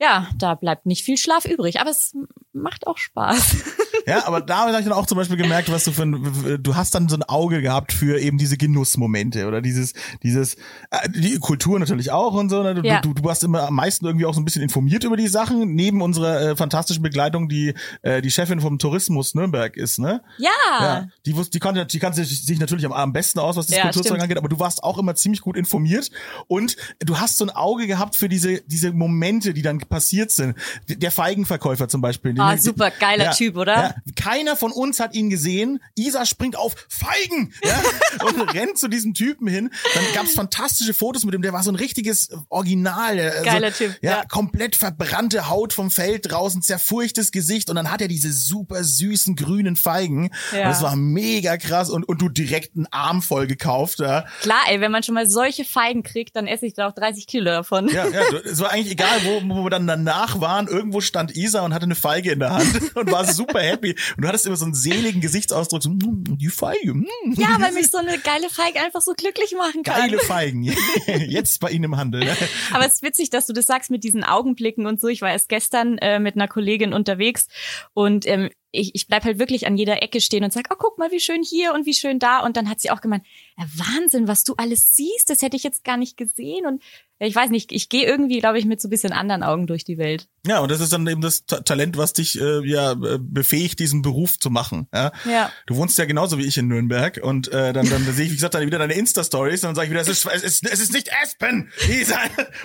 [0.00, 2.14] ja, da bleibt nicht viel Schlaf übrig, aber es
[2.52, 3.56] macht auch Spaß.
[4.06, 6.76] Ja, aber da habe ich dann auch zum Beispiel gemerkt, was du für ein, du
[6.76, 10.54] hast dann so ein Auge gehabt für eben diese Genussmomente oder dieses, dieses,
[10.90, 12.62] äh, die Kultur natürlich auch und so.
[12.62, 12.74] Ne?
[12.74, 13.02] Du, Ja.
[13.02, 15.74] du, du warst immer am meisten irgendwie auch so ein bisschen informiert über die Sachen,
[15.74, 20.22] neben unserer äh, fantastischen Begleitung, die äh, die Chefin vom Tourismus Nürnberg ist, ne?
[20.38, 23.66] Ja, Ja, die wusste, die konnte, die kannte sich natürlich am, am besten aus, was
[23.66, 26.10] das Ja, Kulturzeug angeht, aber du warst auch immer ziemlich gut informiert
[26.46, 30.56] und du hast so ein Auge gehabt für diese, diese Momente, die dann passiert sind.
[30.88, 32.37] Der Feigenverkäufer zum Beispiel.
[32.40, 33.74] Ah, Den- super geiler Typ, oder?
[33.76, 35.80] Ja, keiner von uns hat ihn gesehen.
[35.94, 37.80] Isa springt auf Feigen ja,
[38.26, 39.70] und rennt zu diesem Typen hin.
[39.94, 41.42] Dann gab's fantastische Fotos mit ihm.
[41.42, 43.16] Der war so ein richtiges Original.
[43.16, 44.24] der- Geiler Typ, Ja, ja.
[44.28, 49.36] komplett verbrannte Haut vom Feld draußen, zerfurchtes Gesicht und dann hat er diese super süßen
[49.36, 50.30] grünen Feigen.
[50.52, 50.68] Ja.
[50.68, 54.00] Das war mega krass und, und du direkt einen Arm voll gekauft.
[54.00, 56.94] Ja, klar, ey, wenn man schon mal solche Feigen kriegt, dann esse ich da auch
[56.94, 57.88] 30 Kilo davon.
[57.88, 60.66] ja, ja es war eigentlich egal, wo, wo wir dann danach waren.
[60.68, 63.90] Irgendwo stand Isa und hatte eine Feige in der Hand und war super happy.
[64.16, 67.72] Und du hattest immer so einen seligen Gesichtsausdruck, so, "Mm, die Feige, mm, Ja, weil
[67.72, 70.00] mich so eine geile Feige einfach so glücklich machen kann.
[70.08, 70.62] geile Feigen.
[71.06, 72.24] Jetzt bei Ihnen im Handel.
[72.24, 72.36] Ne?
[72.72, 75.08] Aber es ist witzig, dass du das sagst mit diesen Augenblicken und so.
[75.08, 77.48] Ich war erst gestern äh, mit einer Kollegin unterwegs
[77.94, 80.98] und ähm, ich, ich bleib halt wirklich an jeder Ecke stehen und sag, oh, guck
[80.98, 82.40] mal, wie schön hier und wie schön da.
[82.40, 83.24] Und dann hat sie auch gemeint,
[83.56, 86.66] ja, Wahnsinn, was du alles siehst, das hätte ich jetzt gar nicht gesehen.
[86.66, 86.82] Und
[87.20, 89.84] ich weiß nicht, ich gehe irgendwie, glaube ich, mit so ein bisschen anderen Augen durch
[89.84, 90.28] die Welt.
[90.46, 93.80] Ja, und das ist dann eben das Ta Talent, was dich äh, ja äh, befähigt,
[93.80, 94.86] diesen Beruf zu machen.
[94.94, 95.12] Ja?
[95.28, 95.52] Ja.
[95.66, 98.36] Du wohnst ja genauso wie ich in Nürnberg und äh, dann, dann sehe ich, wie
[98.36, 100.80] gesagt, dann wieder deine Insta-Stories und dann sage ich wieder, es ist, es ist, es
[100.80, 101.70] ist nicht Aspen.
[101.88, 102.18] Isa.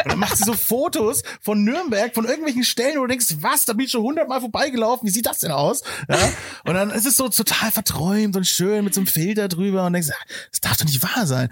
[0.04, 3.66] Und dann machst du so Fotos von Nürnberg, von irgendwelchen Stellen, wo du denkst, was,
[3.66, 5.82] da bin ich schon hundertmal vorbeigelaufen, wie sieht das denn aus?
[6.08, 6.20] Ja?
[6.66, 9.94] Und dann ist es so total verträumt und schön mit so einem Filter drüber und
[9.94, 11.50] denkst, ah, das darf doch nicht wahr sein.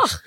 [0.00, 0.20] Doch.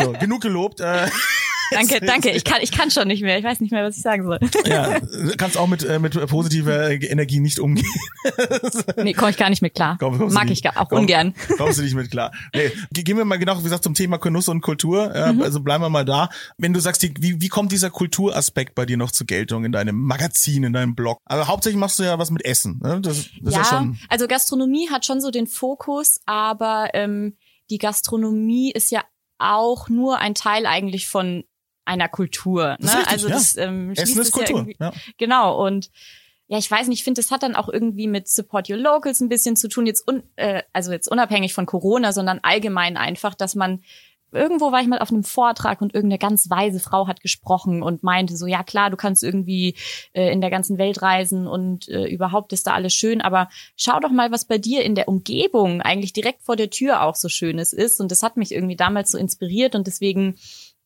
[0.00, 0.80] So, genug gelobt.
[0.80, 1.06] Äh,
[1.72, 2.30] danke, danke.
[2.30, 3.38] Ich kann, ich kann schon nicht mehr.
[3.38, 4.38] Ich weiß nicht mehr, was ich sagen soll.
[4.66, 7.86] ja, du kannst auch mit, äh, mit positiver Energie nicht umgehen.
[8.96, 9.96] Nee, komme ich gar nicht mit klar.
[10.00, 11.34] Komm, Mag nicht- ich gar auch komm, ungern.
[11.58, 12.32] Kommst du nicht mit klar.
[12.54, 15.14] Nee, ge- gehen wir mal genau, wie gesagt, zum Thema Genuss und Kultur.
[15.14, 15.42] Äh, Mhm.
[15.42, 16.28] Also bleiben wir mal da.
[16.58, 19.96] Wenn du sagst, wie, wie kommt dieser Kulturaspekt bei dir noch zur Geltung in deinem
[19.96, 21.18] Magazin, in deinem Blog?
[21.24, 22.80] Aber hauptsächlich machst du ja was mit Essen.
[22.82, 23.00] Ne?
[23.00, 23.98] Das, das ist ja ja, schon.
[24.08, 27.36] also Gastronomie hat schon so den Fokus, aber ähm,
[27.70, 29.02] die Gastronomie ist ja
[29.38, 31.44] auch nur ein Teil eigentlich von
[31.84, 32.76] einer Kultur.
[32.80, 32.90] Ne?
[32.92, 33.34] richtig, also ja.
[33.34, 34.56] das ähm, schließt Essen ist es ja Kultur.
[34.58, 34.92] irgendwie- Ja.
[35.18, 35.90] Genau und
[36.48, 39.20] ja, ich weiß nicht, ich finde, das hat dann auch irgendwie mit Support Your Locals
[39.20, 43.34] ein bisschen zu tun, jetzt un, äh, also jetzt unabhängig von Corona, sondern allgemein einfach,
[43.34, 43.82] dass man
[44.32, 48.02] irgendwo war ich mal auf einem Vortrag und irgendeine ganz weise Frau hat gesprochen und
[48.02, 49.74] meinte so, ja klar, du kannst irgendwie
[50.12, 54.00] äh, in der ganzen Welt reisen und äh, überhaupt ist da alles schön, aber schau
[54.00, 57.28] doch mal, was bei dir in der Umgebung eigentlich direkt vor der Tür auch so
[57.28, 58.00] schönes ist.
[58.00, 60.36] Und das hat mich irgendwie damals so inspiriert und deswegen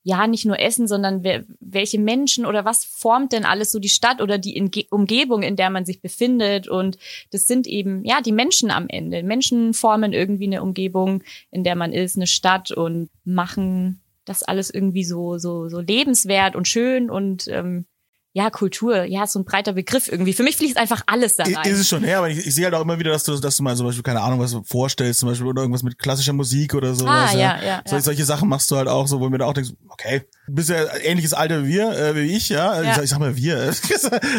[0.03, 3.89] ja, nicht nur Essen, sondern wer, welche Menschen oder was formt denn alles so die
[3.89, 6.69] Stadt oder die Inge Umgebung, in der man sich befindet.
[6.69, 6.97] Und
[7.31, 9.23] das sind eben, ja, die Menschen am Ende.
[9.23, 14.73] Menschen formen irgendwie eine Umgebung, in der man ist, eine Stadt und machen das alles
[14.73, 17.85] irgendwie so, so, so lebenswert und schön und ähm,
[18.33, 20.33] ja, Kultur, ja, so ein breiter Begriff irgendwie.
[20.33, 21.55] Für mich fließt einfach alles da rein.
[21.71, 23.57] Ist es schon, ja, aber ich, ich sehe halt auch immer wieder, dass du, dass
[23.57, 26.33] du mal zum Beispiel, keine Ahnung, was du vorstellst, zum Beispiel, oder irgendwas mit klassischer
[26.33, 27.31] Musik oder sowas.
[27.33, 28.03] Ah, ja, ja, So, ja.
[28.03, 30.55] Solche Sachen machst du halt auch so, wo du mir da auch denkst, okay, du
[30.55, 32.81] bist ja ähnliches Alter wie wir, äh, wie ich, ja.
[32.81, 32.95] Ich, Ja.
[32.95, 33.73] sag, ich sag mal wir.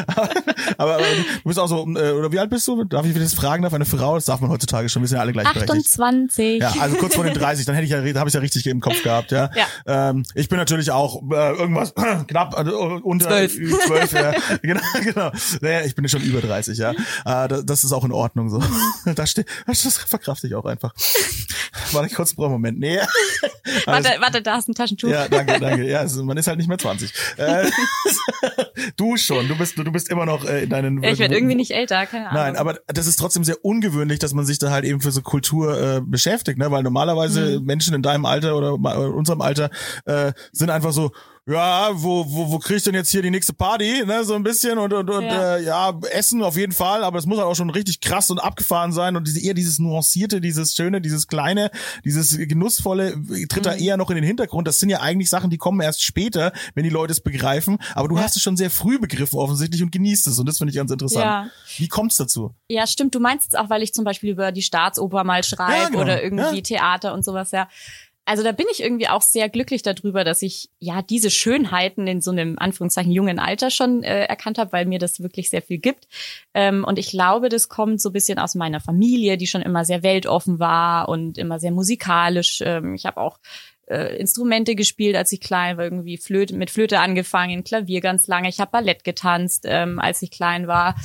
[0.08, 0.30] aber,
[0.78, 1.04] aber, aber
[1.44, 2.84] du bist auch so, äh, oder wie alt bist du?
[2.86, 3.74] Darf ich das fragen darf?
[3.74, 4.16] Eine Frau?
[4.16, 5.70] Das darf man heutzutage schon, wir sind ja alle gleichberechtigt.
[5.70, 6.62] 28.
[6.62, 8.80] Ja, also kurz vor den 30, dann hätte ich ja, habe ich ja richtig im
[8.80, 9.50] Kopf gehabt, ja.
[9.56, 10.10] Ja.
[10.12, 11.94] Ähm, ich bin natürlich auch äh, irgendwas
[12.28, 13.58] knapp äh, unter Zwölf.
[13.86, 14.34] Zwölf, ja.
[14.62, 15.32] Genau, genau.
[15.62, 16.92] Naja, ich bin schon über 30, ja.
[17.26, 18.62] Äh, das ist auch in Ordnung so.
[19.16, 20.94] Da steht, das verkrafte ich auch einfach.
[21.92, 22.80] Warte kurz, brauche einen Moment.
[22.80, 23.00] Nee.
[23.86, 25.10] Also, warte, warte, da hast du ein Taschentuch.
[25.10, 25.88] Ja, danke, danke.
[25.88, 27.14] Ja, also man ist halt nicht mehr 20.
[27.38, 27.70] Äh,
[28.98, 31.02] du schon, du bist, du bist immer noch äh, in deinen.
[31.04, 32.44] Ja, ich werde irgendwie nicht älter, keine Ahnung.
[32.44, 35.22] Nein, aber das ist trotzdem sehr ungewöhnlich, dass man sich da halt eben für so
[35.22, 36.72] Kultur äh, beschäftigt, ne?
[36.72, 37.66] Weil normalerweise mhm.
[37.66, 39.70] Menschen in deinem Alter oder unserem Alter
[40.06, 41.12] äh, sind einfach so,
[41.48, 44.44] ja, wo, wo, wo krieg ich denn jetzt hier die nächste Party, ne, so ein
[44.44, 45.56] bisschen und, und, und ja.
[45.56, 48.38] Äh, ja, Essen auf jeden Fall, aber es muss halt auch schon richtig krass und
[48.38, 51.72] abgefahren sein und diese, eher dieses Nuancierte, dieses Schöne, dieses Kleine,
[52.06, 53.14] dieses Genussvolle
[53.50, 53.62] tritt mhm.
[53.64, 54.68] da eher noch in den Hintergrund.
[54.68, 58.08] Das sind ja eigentlich Sachen, die kommen erst später, wenn die Leute es begreifen, aber
[58.08, 58.24] du ja.
[58.24, 60.92] hast es schon sehr früh begriffen offensichtlich und genießt es und das finde ich ganz
[60.92, 61.26] interessant.
[61.26, 61.50] Ja.
[61.78, 62.54] Wie kommt's dazu?
[62.70, 65.92] Ja, stimmt, du meinst es auch, weil ich zum Beispiel über die Staatsoper mal schreibe
[65.92, 66.04] genau.
[66.04, 67.68] oder irgendwie Theater und sowas, ja
[68.26, 72.22] also da bin ich irgendwie auch sehr glücklich darüber, dass ich ja diese Schönheiten in
[72.22, 75.80] so einem Anführungszeichen jungen Alter schon äh, erkannt habe, weil mir das wirklich sehr viel
[75.80, 76.08] gibt.
[76.54, 79.86] Ähm, und ich glaube, das kommt so ein bisschen aus meiner Familie, die schon immer
[79.86, 82.62] sehr weltoffen war und immer sehr musikalisch.
[82.64, 83.40] Ähm, ich habe auch
[83.88, 88.50] äh, Instrumente gespielt, als ich klein war, irgendwie Flöte, mit Flöte angefangen, Klavier ganz lange.
[88.50, 90.96] Ich habe Ballett getanzt, ähm, als ich klein war.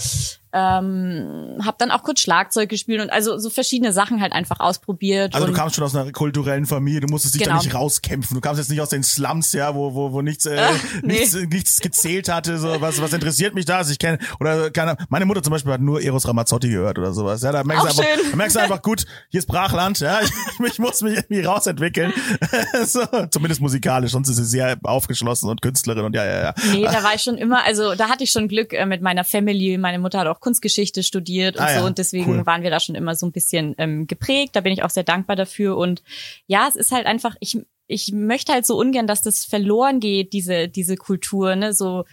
[0.56, 5.34] Ähm, habe dann auch kurz Schlagzeug gespielt und also so verschiedene Sachen halt einfach ausprobiert.
[5.34, 7.56] Also du kamst schon aus einer kulturellen Familie, du musstest dich genau.
[7.56, 8.34] da nicht rauskämpfen.
[8.34, 11.18] Du kamst jetzt nicht aus den Slums, ja, wo wo, wo nichts, äh, Ach, nee.
[11.18, 12.56] nichts nichts gezählt hatte.
[12.56, 13.76] So was was interessiert mich da?
[13.76, 14.96] Also ich kenne oder keine.
[15.10, 17.42] Meine Mutter zum Beispiel hat nur Eros Ramazzotti gehört oder sowas.
[17.42, 20.00] Ja, da merkst du einfach, da merkst du einfach gut, hier ist Brachland.
[20.00, 20.30] Ja, ich,
[20.66, 22.14] ich muss mich irgendwie rausentwickeln.
[22.86, 24.12] so, zumindest musikalisch.
[24.12, 26.54] Sonst ist sie sehr aufgeschlossen und Künstlerin und ja ja ja.
[26.72, 27.62] Nee, da war ich schon immer.
[27.64, 29.76] Also da hatte ich schon Glück äh, mit meiner Family.
[29.76, 31.86] Meine Mutter hat auch Kunstgeschichte studiert und ah, so ja.
[31.86, 32.46] und deswegen cool.
[32.46, 34.54] waren wir da schon immer so ein bisschen ähm, geprägt.
[34.54, 36.04] Da bin ich auch sehr dankbar dafür und
[36.46, 40.32] ja, es ist halt einfach, ich ich möchte halt so ungern, dass das verloren geht,
[40.32, 42.04] diese diese Kultur, ne, so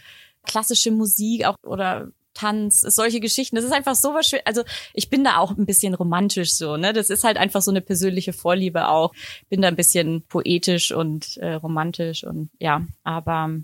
[0.44, 3.54] klassische Musik auch oder Tanz, solche Geschichten.
[3.54, 4.40] Das ist einfach so was schön.
[4.44, 6.92] Also ich bin da auch ein bisschen romantisch so, ne?
[6.92, 9.12] Das ist halt einfach so eine persönliche Vorliebe auch.
[9.48, 13.60] Bin da ein bisschen poetisch und äh, romantisch und ja, aber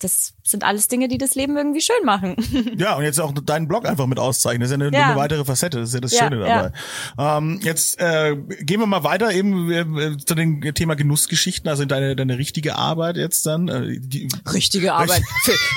[0.00, 2.36] das sind alles Dinge, die das Leben irgendwie schön machen.
[2.76, 4.60] Ja, und jetzt auch deinen Blog einfach mit auszeichnen.
[4.60, 5.06] Das ist ja eine, ja.
[5.06, 5.78] eine weitere Facette.
[5.78, 6.72] Das ist ja das ja, Schöne dabei.
[7.16, 7.38] Ja.
[7.38, 12.16] Ähm, jetzt äh, gehen wir mal weiter eben äh, zu dem Thema Genussgeschichten, also deine
[12.16, 13.68] deine richtige Arbeit jetzt dann.
[13.68, 15.22] Äh, die, richtige Arbeit.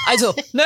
[0.07, 0.63] also, ne?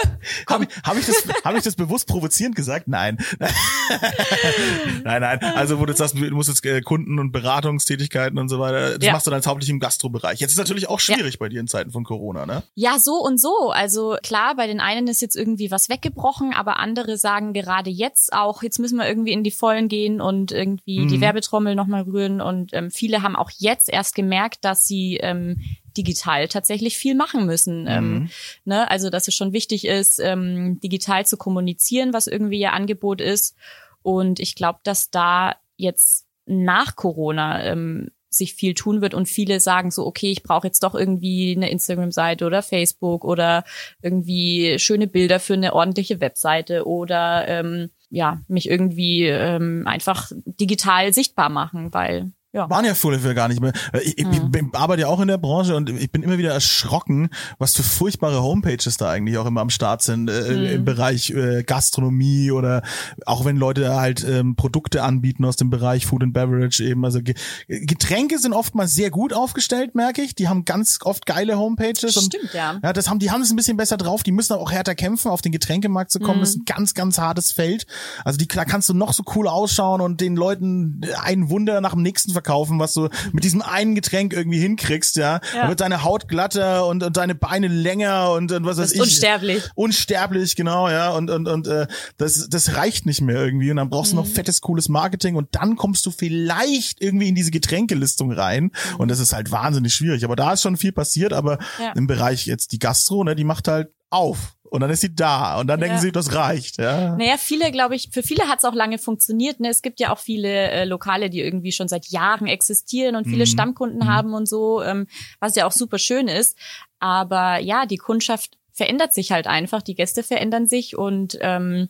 [0.50, 2.88] Habe hab ich das habe ich das bewusst provozierend gesagt?
[2.88, 3.18] Nein.
[5.04, 5.40] nein, nein.
[5.56, 8.98] Also wo du sagst, du musst jetzt äh, Kunden und Beratungstätigkeiten und so weiter.
[8.98, 10.40] Das machst du dann hauptsächlich im Gastrobereich.
[10.40, 12.64] Jetzt ist natürlich auch schwierig bei dir in Zeiten von Corona, ne?
[12.76, 13.70] Ja, so und so.
[13.70, 18.34] Also klar, bei den einen ist jetzt irgendwie was weggebrochen, aber andere sagen gerade jetzt
[18.34, 21.10] auch, jetzt müssen wir irgendwie in die Vollen gehen und irgendwie mhm.
[21.10, 22.42] die Werbetrommel nochmal rühren.
[22.42, 25.60] Und ähm, viele haben auch jetzt erst gemerkt, dass sie ähm,
[25.96, 27.86] digital tatsächlich viel machen müssen.
[27.88, 28.16] Ähm, mhm.
[28.16, 28.30] Ähm,
[28.66, 28.90] ne?
[28.90, 33.56] Also dass es schon wichtig ist, ähm, digital zu kommunizieren, was irgendwie ihr Angebot ist.
[34.02, 39.60] Und ich glaube, dass da jetzt nach Corona ähm, sich viel tun wird und viele
[39.60, 43.64] sagen so, okay, ich brauche jetzt doch irgendwie eine Instagram-Seite oder Facebook oder
[44.02, 51.14] irgendwie schöne Bilder für eine ordentliche Webseite oder ähm, ja, mich irgendwie ähm, einfach digital
[51.14, 52.70] sichtbar machen, weil ja.
[52.70, 53.74] Waren ja vorher gar nicht mehr.
[54.04, 54.52] Ich, ich, mhm.
[54.54, 57.82] ich arbeite ja auch in der Branche und ich bin immer wieder erschrocken, was für
[57.82, 60.66] furchtbare Homepages da eigentlich auch immer am Start sind äh, mhm.
[60.66, 62.84] im Bereich äh, Gastronomie oder
[63.26, 67.04] auch wenn Leute halt ähm, Produkte anbieten aus dem Bereich Food and Beverage eben.
[67.04, 67.22] Also
[67.68, 70.36] Getränke sind oftmals sehr gut aufgestellt, merke ich.
[70.36, 72.12] Die haben ganz oft geile Homepages.
[72.12, 72.80] Stimmt, und, ja.
[72.84, 74.22] Ja, das haben die haben es ein bisschen besser drauf.
[74.22, 76.38] Die müssen auch härter kämpfen, auf den Getränkemarkt zu kommen.
[76.38, 76.42] Mhm.
[76.42, 77.88] Das ist ein ganz, ganz hartes Feld.
[78.24, 81.94] Also die da kannst du noch so cool ausschauen und den Leuten ein Wunder nach
[81.94, 85.40] dem nächsten verkaufen, was du mit diesem einen Getränk irgendwie hinkriegst, ja.
[85.56, 85.70] ja.
[85.70, 89.02] Wird deine Haut glatter und, und deine Beine länger und, und was weiß ich.
[89.02, 89.64] Unsterblich.
[89.76, 91.12] Unsterblich, genau, ja.
[91.12, 93.72] Und, und, und äh, das, das reicht nicht mehr irgendwie.
[93.72, 94.18] Und dann brauchst mhm.
[94.18, 94.34] du noch mhm.
[94.34, 98.64] fettes, cooles Marketing und dann kommst du vielleicht irgendwie in diese Getränkelistung rein.
[98.64, 98.96] Mhm.
[98.98, 100.26] Und das ist halt wahnsinnig schwierig.
[100.26, 101.94] Aber da ist schon viel passiert, aber ja.
[101.94, 105.60] im Bereich jetzt die Gastro, ne, die macht halt auf und dann ist sie da
[105.60, 105.86] und dann ja.
[105.86, 106.80] denken sie, das reicht.
[106.80, 107.16] Ja.
[107.16, 109.60] Naja, viele, glaube ich, für viele hat es auch lange funktioniert.
[109.60, 109.70] Ne?
[109.70, 113.46] Es gibt ja auch viele äh, Lokale, die irgendwie schon seit Jahren existieren und viele
[113.46, 113.50] mhm.
[113.50, 114.08] Stammkunden mhm.
[114.08, 115.06] haben und so, ähm,
[115.40, 116.58] was ja auch super schön ist.
[116.98, 121.90] Aber ja, die Kundschaft verändert sich halt einfach, die Gäste verändern sich und ähm,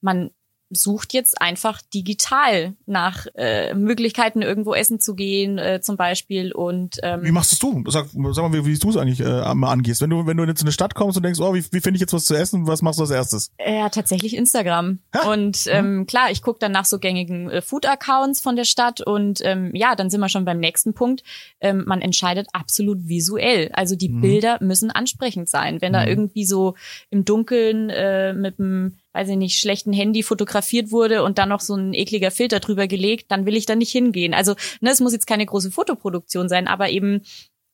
[0.00, 0.30] man
[0.74, 6.52] sucht jetzt einfach digital nach äh, Möglichkeiten, irgendwo essen zu gehen, äh, zum Beispiel.
[6.52, 7.84] Und ähm, Wie machst du?
[7.88, 10.00] Sag, sag mal, wie, wie du es eigentlich äh, mal angehst.
[10.00, 11.96] Wenn du, wenn du jetzt in eine Stadt kommst und denkst, oh, wie, wie finde
[11.96, 13.50] ich jetzt was zu essen, was machst du als erstes?
[13.58, 14.98] Ja, tatsächlich Instagram.
[15.28, 19.40] Und ähm, klar, ich gucke dann nach so gängigen äh, Food-Accounts von der Stadt und
[19.42, 21.22] ähm, ja, dann sind wir schon beim nächsten Punkt.
[21.60, 23.70] Ähm, man entscheidet absolut visuell.
[23.72, 25.80] Also die Bilder müssen ansprechend sein.
[25.80, 26.74] Wenn da irgendwie so
[27.10, 31.60] im Dunkeln äh, mit einem weiß ich nicht, schlechten Handy fotografiert wurde und dann noch
[31.60, 34.34] so ein ekliger Filter drüber gelegt, dann will ich da nicht hingehen.
[34.34, 37.22] Also, ne, es muss jetzt keine große Fotoproduktion sein, aber eben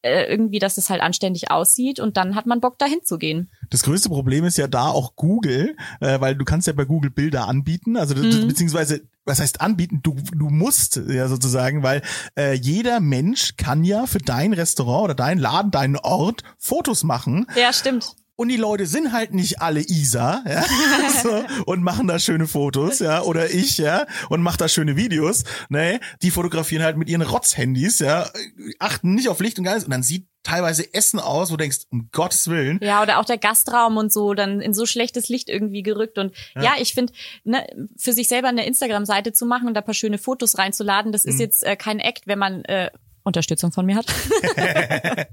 [0.03, 3.51] äh, irgendwie, dass es halt anständig aussieht und dann hat man Bock, da hinzugehen.
[3.69, 7.11] Das größte Problem ist ja da auch Google, äh, weil du kannst ja bei Google
[7.11, 8.49] Bilder anbieten, also das, Mhm.
[8.49, 10.01] beziehungsweise was heißt anbieten?
[10.03, 12.01] Du du musst ja sozusagen, weil
[12.37, 17.47] äh, jeder Mensch kann ja für dein Restaurant oder dein Laden, deinen Ort Fotos machen
[17.55, 18.15] Ja, stimmt.
[18.41, 20.65] Und die Leute sind halt nicht alle Isa, ja,
[21.23, 25.45] so, und machen da schöne Fotos, ja, oder ich, ja, und mach da schöne Videos,
[25.69, 28.31] ne, die fotografieren halt mit ihren Rotzhandys, ja,
[28.79, 31.81] achten nicht auf Licht und Geist und dann sieht teilweise Essen aus, wo du denkst,
[31.91, 35.51] um Gottes Willen, Ja, oder auch der Gastraum und so, dann in so schlechtes Licht
[35.51, 36.17] irgendwie gerückt.
[36.17, 37.13] Und ja, ich finde,
[37.45, 37.67] ne,
[37.99, 41.35] für sich selber eine Instagram-Seite zu machen und da paar schöne Fotos reinzuladen, das ist
[41.35, 41.41] Mhm.
[41.41, 42.91] jetzt äh, kein Act, wenn man äh,
[43.31, 44.07] Unterstützung von mir hat.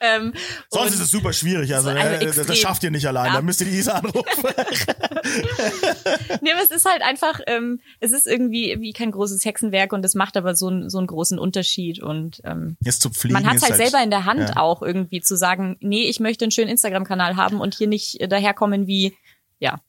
[0.00, 0.32] ähm,
[0.68, 1.74] Sonst ist es super schwierig.
[1.74, 3.28] Also, Also äh, das, das schafft ihr nicht allein.
[3.28, 3.34] Ja.
[3.34, 4.24] Da müsst ihr die Isa anrufen.
[6.40, 10.04] Nee, aber es ist halt einfach, ähm, es ist irgendwie wie kein großes Hexenwerk und
[10.04, 12.02] es macht aber so, einen so einen großen Unterschied.
[12.02, 13.34] Und ähm, Jetzt zu pflegen.
[13.34, 14.56] man hat ist halt selber in der Hand ja.
[14.56, 18.86] auch irgendwie zu sagen, nee, ich möchte einen schönen Instagram-Kanal haben und hier nicht daherkommen
[18.86, 19.14] wie,
[19.58, 19.80] ja.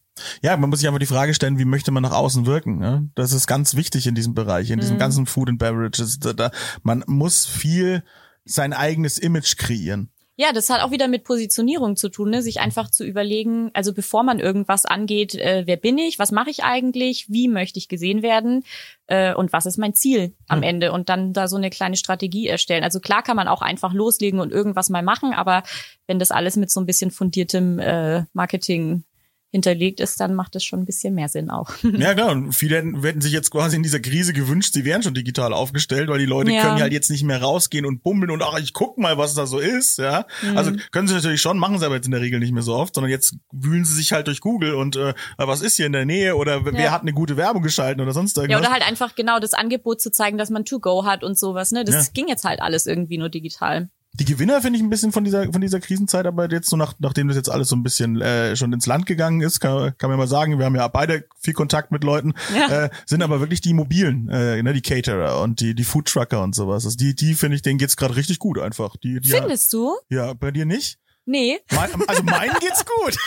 [0.41, 2.79] Ja, man muss sich einfach die Frage stellen, wie möchte man nach außen wirken?
[2.79, 3.09] Ne?
[3.15, 4.81] Das ist ganz wichtig in diesem Bereich, in Mhm.
[4.81, 6.19] diesem ganzen Food and Beverages.
[6.19, 6.51] Da, da,
[6.83, 8.03] man muss viel
[8.45, 10.09] sein eigenes Image kreieren.
[10.37, 12.41] Ja, das hat auch wieder mit Positionierung zu tun, ne?
[12.41, 16.49] sich einfach zu überlegen, also bevor man irgendwas angeht, äh, wer bin ich, was mache
[16.49, 18.63] ich eigentlich, wie möchte ich gesehen werden
[19.05, 20.63] äh, und was ist mein Ziel am Hm.
[20.63, 22.83] Ende und dann da so eine kleine Strategie erstellen.
[22.83, 25.61] Also klar kann man auch einfach loslegen und irgendwas mal machen, aber
[26.07, 29.03] wenn das alles mit so ein bisschen fundiertem äh, Marketing
[29.51, 31.69] hinterlegt ist, dann macht es schon ein bisschen mehr Sinn auch.
[31.83, 32.31] Ja, klar.
[32.31, 35.53] Und viele hätten, hätten sich jetzt quasi in dieser Krise gewünscht, sie wären schon digital
[35.53, 36.61] aufgestellt, weil die Leute Ja.
[36.61, 39.33] können ja halt jetzt nicht mehr rausgehen und bummeln und ach, ich guck mal, was
[39.33, 40.25] da so ist, ja.
[40.41, 40.57] Mhm.
[40.57, 42.73] Also können sie natürlich schon, machen sie aber jetzt in der Regel nicht mehr so
[42.75, 45.91] oft, sondern jetzt wühlen sie sich halt durch Google und äh, was ist hier in
[45.93, 46.91] der Nähe oder wer Ja.
[46.91, 48.61] hat eine gute Werbung geschalten oder sonst Ja, irgendwas.
[48.61, 51.71] oder halt einfach genau das Angebot zu zeigen, dass man To-Go hat und sowas.
[51.71, 52.11] Ne, das Ja.
[52.13, 53.89] ging jetzt halt alles irgendwie nur digital.
[54.19, 56.93] Die Gewinner finde ich ein bisschen von dieser von dieser Krisenzeit, aber jetzt so nach,
[56.99, 60.09] nachdem das jetzt alles so ein bisschen äh, schon ins Land gegangen ist, kann, kann
[60.09, 62.85] man mal sagen, wir haben ja beide viel Kontakt mit Leuten, Ja.
[62.85, 66.53] äh, sind aber wirklich die mobilen, äh, ne, die Caterer und die die Foodtrucker und
[66.55, 66.83] sowas.
[66.85, 68.97] Also die die finde ich, denen geht's gerade richtig gut einfach.
[68.97, 69.95] Die, die Findest du?
[70.09, 70.99] ja bei dir nicht?
[71.25, 71.59] Nee.
[71.71, 73.15] Mein, also meinen geht's gut.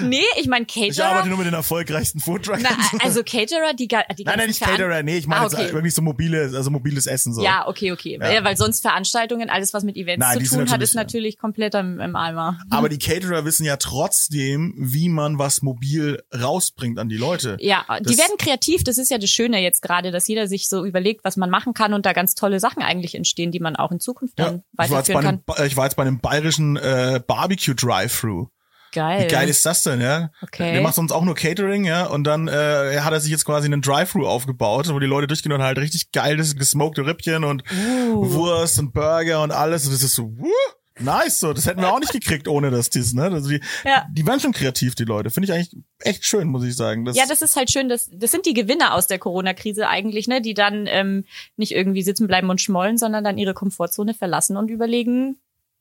[0.00, 1.26] Nee, ich meine Ich arbeite Caterer.
[1.26, 2.66] nur mit den erfolgreichsten Foodtruckern.
[3.00, 5.72] Also Caterer, die, die nein, nein, nicht Veran- Caterer, nee, ich meine Ah, jetzt okay.
[5.72, 7.42] wirklich so mobile, also mobiles Essen so.
[7.42, 8.18] Ja, okay, okay.
[8.20, 8.30] Ja.
[8.30, 8.44] Ja.
[8.44, 11.74] weil sonst Veranstaltungen, alles was mit Events Nein, die zu tun hat, ist natürlich komplett
[11.74, 12.58] im, im Eimer.
[12.70, 17.56] Aber die Caterer wissen ja trotzdem, wie man was mobil rausbringt an die Leute.
[17.60, 18.84] Ja, die Das- werden kreativ.
[18.84, 21.72] Das ist ja das Schöne jetzt gerade, dass jeder sich so überlegt, was man machen
[21.74, 24.54] kann und da ganz tolle Sachen eigentlich entstehen, die man auch in Zukunft Ja, dann
[24.56, 25.42] jetzt bei weiterführen einem, kann.
[25.56, 28.46] Ba- ich war jetzt bei einem bayerischen äh, Barbecue Drive-Thru.
[28.92, 29.24] Geil.
[29.24, 30.30] Wie geil ist das denn, ja?
[30.42, 30.72] Okay.
[30.72, 33.66] Der macht sonst auch nur Catering, ja, und dann äh, hat er sich jetzt quasi
[33.66, 38.32] einen Drive-Thru aufgebaut, wo die Leute durchgehen und halt richtig geiles gesmokte Rippchen und Uh.
[38.32, 39.84] Wurst und Burger und alles.
[39.84, 40.46] Und das ist so, wuh,
[40.98, 41.52] nice, so.
[41.52, 43.24] Das hätten wir auch nicht gekriegt ohne das dies, ne?
[43.24, 44.06] Also die, Ja.
[44.10, 45.28] die waren schon kreativ, die Leute.
[45.28, 47.04] Finde ich eigentlich echt schön, muss ich sagen.
[47.04, 50.26] Das, Ja, das ist halt schön, dass das sind die Gewinner aus der Corona-Krise eigentlich,
[50.26, 51.24] ne, die dann ähm,
[51.56, 55.36] nicht irgendwie sitzen bleiben und schmollen, sondern dann ihre Komfortzone verlassen und überlegen,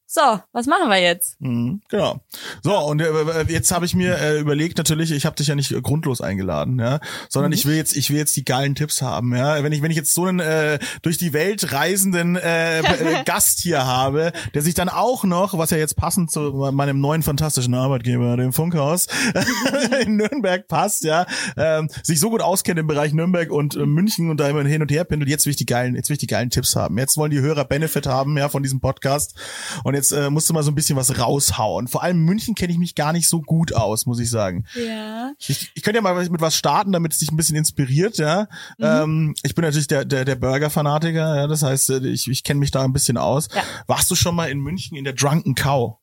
[0.08, 1.42] so, was machen wir jetzt?
[1.42, 2.22] Mhm, genau.
[2.64, 5.72] So, und äh, jetzt habe ich mir äh, überlegt, natürlich, ich habe dich ja nicht
[5.72, 9.36] äh, grundlos eingeladen, ja, sondern ich will jetzt, ich will jetzt die geilen Tipps haben,
[9.36, 9.64] ja.
[9.64, 13.60] Wenn ich, wenn ich jetzt so einen äh, durch die Welt reisenden äh, äh, Gast
[13.62, 17.74] hier habe, der sich dann auch noch, was ja jetzt passend zu meinem neuen fantastischen
[17.74, 19.08] Arbeitgeber, dem Funkhaus
[20.02, 21.26] in Nürnberg passt, ja,
[21.58, 24.82] ähm, sich so gut auskennt im Bereich Nürnberg und äh, München und da immer hin
[24.82, 26.98] und her pendelt, jetzt will ich die geilen, jetzt will ich die geilen Tipps haben.
[26.98, 29.36] Jetzt wollen die Hörer Benefit haben, ja, von diesem Podcast.
[29.84, 31.88] Und jetzt äh, musst du mal so ein bisschen was raushauen.
[31.88, 34.66] Vor allem München kenne ich mich gar nicht so gut aus, muss ich sagen.
[34.76, 35.32] Ja.
[35.40, 38.48] Ich, ich könnte ja mal mit was starten, damit es dich ein bisschen inspiriert, ja.
[38.80, 41.48] Ähm, ich bin natürlich der, der, der Burger-Fanatiker, ja.
[41.48, 43.48] Das heißt, äh, ich, ich kenne mich da ein bisschen aus.
[43.54, 43.64] Ja.
[43.88, 45.98] Warst du schon mal in München in der Drunken Cow?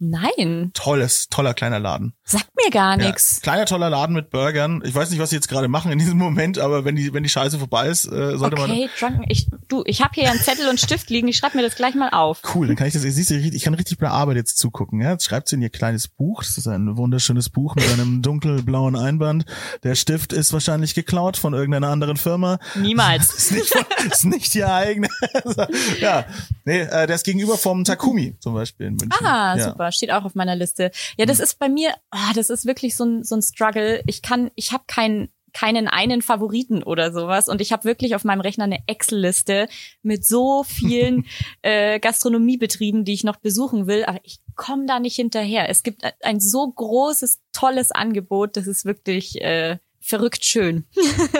[0.00, 0.70] Nein.
[0.74, 2.12] Tolles, toller kleiner Laden.
[2.24, 4.80] Sagt Mir gar Ja, kleiner toller Laden mit Burgern.
[4.84, 7.24] Ich weiß nicht, was sie jetzt gerade machen in diesem Moment, aber wenn die wenn
[7.24, 9.24] die Scheiße vorbei ist, äh, sollte man Okay, drunken.
[9.28, 11.26] Ich, du, ich habe hier einen Zettel und Stift liegen.
[11.26, 12.42] Ich schreibe mir das gleich mal auf.
[12.54, 15.00] Cool, dann kann ich das, siehst du, ich kann richtig bei der Arbeit jetzt zugucken.
[15.00, 15.12] Ja?
[15.12, 16.42] Jetzt schreibt sie in ihr kleines Buch.
[16.44, 19.46] Das ist ein wunderschönes Buch mit einem dunkelblauen Einband.
[19.82, 22.58] Der Stift ist wahrscheinlich geklaut von irgendeiner anderen Firma.
[22.76, 23.34] Niemals.
[23.38, 23.74] ist nicht,
[24.10, 25.08] ist nicht ihr eigener.
[26.00, 26.24] ja,
[26.64, 29.24] nee, äh, der ist gegenüber vom Takumi zum Beispiel in München.
[29.24, 29.70] Ah, ja.
[29.70, 30.90] super, steht auch auf meiner Liste.
[31.16, 34.02] Ja, das ist bei mir, ah, das ist wirklich so ein, so ein Struggle.
[34.06, 38.24] Ich kann, ich habe keinen keinen einen Favoriten oder sowas und ich habe wirklich auf
[38.24, 39.68] meinem Rechner eine Excel-Liste
[40.02, 41.26] mit so vielen
[41.62, 45.68] äh, Gastronomiebetrieben, die ich noch besuchen will, aber ich komme da nicht hinterher.
[45.68, 50.84] Es gibt ein so großes, tolles Angebot, das ist wirklich äh, verrückt schön.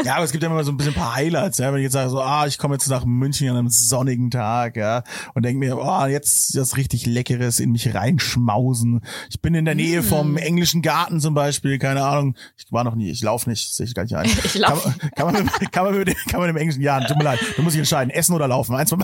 [0.05, 1.71] Ja, aber es gibt ja immer so ein bisschen ein paar Highlights, ja.
[1.73, 4.77] Wenn ich jetzt sage so, ah, ich komme jetzt nach München an einem sonnigen Tag,
[4.77, 5.03] ja,
[5.35, 9.01] und denke mir, oh, jetzt das richtig Leckeres in mich reinschmausen.
[9.31, 12.37] Ich bin in der Nähe vom englischen Garten zum Beispiel, keine Ahnung.
[12.57, 14.29] Ich war noch nie, ich laufe nicht, sehe ich gar nicht ein.
[14.45, 14.85] Ich lauf.
[15.17, 17.39] Kann, man- kann man, kann man, mit, kann man im englischen Garten, tut mir leid,
[17.57, 18.99] du musst dich entscheiden, essen oder laufen, eins von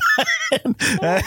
[0.51, 0.75] beiden.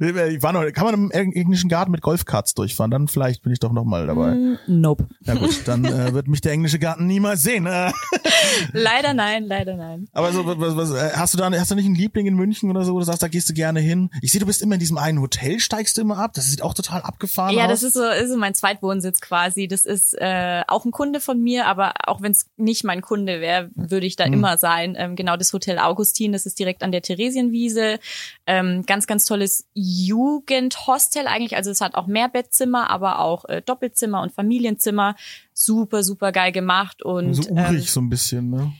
[0.00, 3.58] Ich war noch, kann man im englischen Garten mit Golfkarts durchfahren, dann vielleicht bin ich
[3.58, 4.34] doch noch mal dabei.
[4.34, 5.08] Mm, Nope.
[5.24, 7.66] Na gut, dann äh, wird mich der englische Garten niemals sehen.
[8.72, 10.08] Leider nein, leider nein.
[10.12, 12.70] aber so, was, was, äh, hast du da, hast du nicht einen Liebling in München
[12.70, 14.10] oder so, wo du sagst, da gehst du gerne hin?
[14.22, 16.32] Ich sehe, du bist immer in diesem einen Hotel, steigst du immer ab.
[16.34, 17.70] Das sieht auch total abgefahren Ja, aus.
[17.70, 19.68] das ist so, ist so mein Zweitwohnsitz quasi.
[19.68, 23.40] Das ist äh, auch ein Kunde von mir, aber auch wenn es nicht mein Kunde
[23.40, 24.32] wäre, würde ich da Mhm.
[24.34, 24.94] immer sein.
[24.98, 27.98] Ähm, genau das Hotel Augustin, das ist direkt an der Theresienwiese.
[28.46, 31.56] Ähm, ganz, ganz tolles Jugendhostel eigentlich.
[31.56, 35.14] Also es hat auch Mehrbettzimmer, aber auch äh, Doppelzimmer und Familienzimmer.
[35.60, 38.72] Super, super geil gemacht und so urig ähm, so ein bisschen, ne?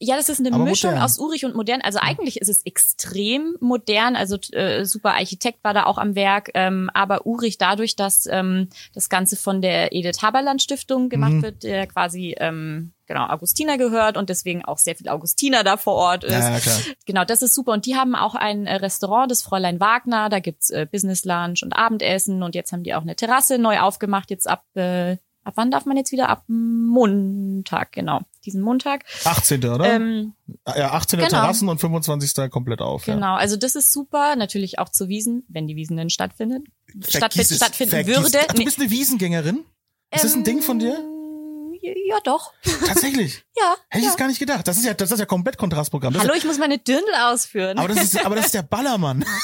[0.00, 1.04] ja, das ist eine Aber Mischung modern.
[1.04, 1.80] aus urig und modern.
[1.80, 4.16] Also eigentlich ist es extrem modern.
[4.16, 8.68] Also äh, super Architekt war da auch am Werk, ähm, aber urig dadurch, dass ähm,
[8.92, 11.42] das Ganze von der Edith Haberland Stiftung gemacht Mhm.
[11.42, 15.94] wird, der quasi ähm, genau Augustiner gehört und deswegen auch sehr viel Augustiner da vor
[15.94, 16.32] Ort ist.
[16.32, 16.78] Ja, klar.
[17.06, 17.72] Genau, das ist super.
[17.72, 20.28] Und die haben auch ein äh, Restaurant, das Fräulein Wagner.
[20.28, 22.42] Da gibt's äh, Business Lunch und Abendessen.
[22.42, 24.30] Und jetzt haben die auch eine Terrasse neu aufgemacht.
[24.30, 26.28] Jetzt ab, äh, ab wann darf man jetzt wieder?
[26.28, 28.20] Ab Montag, genau.
[28.44, 29.04] Diesen Montag.
[29.24, 29.64] 18.
[29.66, 29.84] oder?
[29.94, 30.34] Ähm,
[30.66, 31.18] ja, 18.
[31.18, 31.28] genau.
[31.30, 32.50] Terrassen und 25.
[32.50, 33.06] komplett auf.
[33.06, 33.14] Ja.
[33.14, 34.36] Genau, also das ist super.
[34.36, 36.64] Natürlich auch zu Wiesen, wenn die Wiesen denn stattfinden.
[37.06, 38.38] Stattfind, stattfinden vergiss- würde.
[38.48, 39.64] Ach, du bist eine Wiesengängerin?
[40.10, 40.96] Ist das ein Ding von dir?
[40.98, 41.78] Ähm,
[42.08, 42.52] Ja, doch.
[42.86, 43.42] Tatsächlich.
[43.56, 43.76] Ja.
[43.88, 44.10] Hätte ich ja.
[44.10, 44.66] es gar nicht gedacht.
[44.66, 46.12] Das ist ja, das ist ja komplett Kontrastprogramm.
[46.12, 47.76] Das Hallo, ich muss meine Dirndl ausführen.
[47.76, 49.24] ja, aber das ist, aber das ist der Ballermann.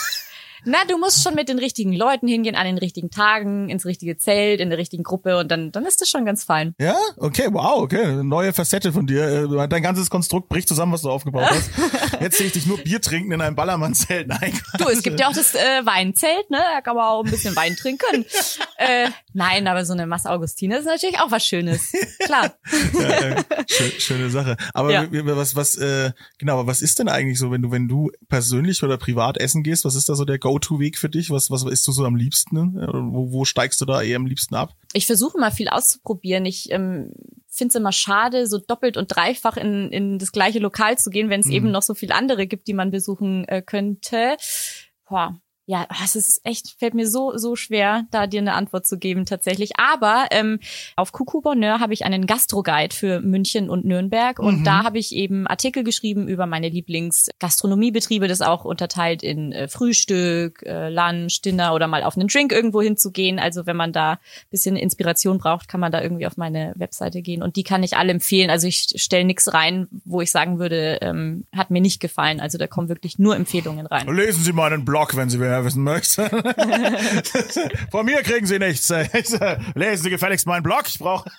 [0.65, 4.17] Na, du musst schon mit den richtigen Leuten hingehen, an den richtigen Tagen, ins richtige
[4.17, 6.75] Zelt, in der richtigen Gruppe und dann, dann ist das schon ganz fein.
[6.79, 9.25] Ja, okay, wow, okay, eine neue Facette von dir.
[9.51, 11.71] Äh, Dein ganzes Konstrukt bricht zusammen, was du aufgebaut hast.
[12.21, 14.29] Jetzt sehe ich dich nur Bier trinken in einem Ballermann-Zelt.
[14.29, 16.59] Nein, Du, es gibt ja auch das äh, Weinzelt, ne?
[16.75, 18.25] Da kann man auch ein bisschen Wein trinken.
[18.79, 21.93] äh, nein, aber so eine Masse Augustine ist natürlich auch was Schönes.
[22.25, 22.55] Klar.
[22.95, 23.35] ja, äh,
[23.69, 24.57] schö- schöne Sache.
[24.75, 25.07] Aber Ja.
[25.11, 28.83] was, was, äh, genau, aber was ist denn eigentlich so, wenn du, wenn du persönlich
[28.83, 29.85] oder privat essen gehst?
[29.85, 31.31] Was ist da so der Go-To-Weg für dich?
[31.31, 32.77] Was, was isst du so am liebsten?
[32.79, 34.75] Äh, Wo, wo steigst du da eher am liebsten ab?
[34.93, 36.45] ich versuche mal viel auszuprobieren.
[36.47, 37.13] Ich ähm,
[37.49, 41.31] finde es immer schade, so doppelt und dreifach in, in das gleiche Lokal zu gehen,
[41.31, 41.53] wenn es Mhm.
[41.53, 44.37] eben noch so viele andere gibt, die man besuchen äh, könnte.
[45.09, 45.41] Boah.
[45.71, 49.25] Ja, es ist echt, fällt mir so, so schwer, da dir eine Antwort zu geben
[49.25, 49.79] tatsächlich.
[49.79, 50.59] Aber ähm,
[50.97, 54.65] auf Coucou Bonheur habe ich einen Gastroguide für München und Nürnberg und Mhm.
[54.65, 60.63] da habe ich eben Artikel geschrieben über meine Lieblingsgastronomiebetriebe, das auch unterteilt in äh, Frühstück,
[60.67, 63.39] äh, Lunch, Dinner oder mal auf einen Drink irgendwo hinzugehen.
[63.39, 64.19] Also wenn man da
[64.51, 67.97] bisschen Inspiration braucht, kann man da irgendwie auf meine Webseite gehen und die kann ich
[67.97, 68.51] alle empfehlen.
[68.51, 72.41] Also ich stelle nichts rein, wo ich sagen würde, ähm, hat mir nicht gefallen.
[72.41, 74.09] Also da kommen wirklich nur Empfehlungen rein.
[74.13, 76.29] Lesen Sie meinen Blog, wenn Sie mehr wissen möchten.
[77.91, 78.89] Von mir kriegen Sie nichts.
[79.75, 80.85] Lesen Sie gefälligst meinen Blog.
[80.87, 81.31] Ich brauche.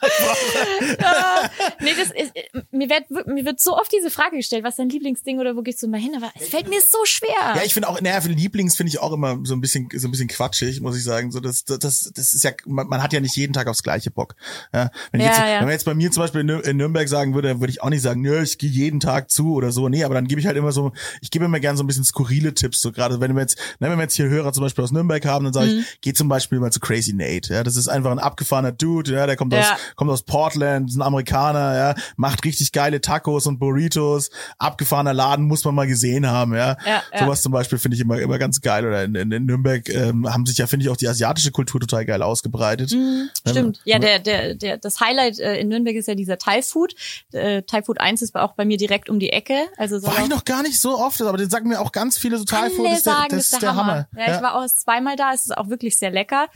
[0.99, 1.49] Ah,
[1.79, 2.33] nee, das ist,
[2.71, 5.61] mir wird mir wird so oft diese Frage gestellt, was ist dein Lieblingsding oder wo
[5.61, 6.13] gehst du mal hin?
[6.15, 7.29] Aber es fällt mir so schwer.
[7.55, 10.07] Ja, ich finde auch, naja, für Lieblings finde ich auch immer so ein bisschen, so
[10.07, 11.31] ein bisschen quatschig, muss ich sagen.
[11.31, 14.11] So, das, das, das ist ja, man, man hat ja nicht jeden Tag aufs gleiche
[14.11, 14.35] Bock.
[14.73, 15.45] Ja, wenn, Ja, jetzt, ja.
[15.45, 18.01] wenn man jetzt bei mir zum Beispiel in Nürnberg sagen würde, würde ich auch nicht
[18.01, 19.89] sagen, nö, ich gehe jeden Tag zu oder so.
[19.89, 20.91] Nee, aber dann gebe ich halt immer so,
[21.21, 22.81] ich gebe immer gerne so ein bisschen skurrile Tipps.
[22.81, 25.25] So gerade, wenn wir jetzt, ne, wenn wir jetzt hier Hörer zum Beispiel aus Nürnberg
[25.25, 25.79] haben, dann sage Mhm.
[25.79, 27.53] ich, geh zum Beispiel mal zu Crazy Nate.
[27.53, 29.77] Ja, das ist einfach ein abgefahrener Dude, ja, der kommt aus, Ja.
[29.95, 34.29] kommt aus Portland, ist ein Amerikaner, ja, macht richtig geile Tacos und Burritos.
[34.57, 36.77] Abgefahrener Laden muss man mal gesehen haben, ja.
[36.85, 37.19] Ja, ja.
[37.19, 38.85] Sowas zum Beispiel finde ich immer, immer ganz geil.
[38.85, 41.79] Oder in, in, in Nürnberg ähm, haben sich ja, finde ich, auch die asiatische Kultur
[41.81, 42.91] total geil ausgebreitet.
[42.91, 43.79] Mhm, Stimmt.
[43.85, 46.93] Ja, der, der, der, das Highlight äh, in Nürnberg ist ja dieser Thai Food.
[47.31, 49.53] Äh, Thai Food 1 ist auch bei mir direkt um die Ecke.
[49.77, 52.17] Also soll War ich noch gar nicht so oft, aber den sagen mir auch ganz
[52.17, 54.00] viele so Thai Food, ist der, das ist der Hammer.
[54.17, 55.33] Ja, ich war auch zweimal da.
[55.33, 56.47] Es ist auch wirklich sehr lecker.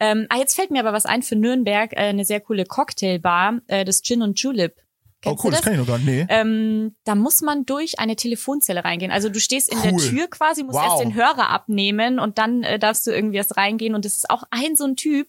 [0.00, 3.60] Ähm, ah, jetzt fällt mir aber was ein für Nürnberg, äh, eine sehr coole Cocktailbar,
[3.68, 4.76] äh, das Gin und Julep.
[5.24, 6.06] Oh Kennst cool, du das kann ich noch gar nicht.
[6.06, 6.26] Nee.
[6.30, 9.12] ähm, da muss man durch eine Telefonzelle reingehen.
[9.12, 10.00] Also du stehst in der Cool.
[10.00, 10.84] Tür quasi, musst Wow.
[10.90, 13.94] erst den Hörer abnehmen und dann äh, darfst du irgendwie erst reingehen.
[13.94, 15.28] Und das ist auch ein so ein Typ.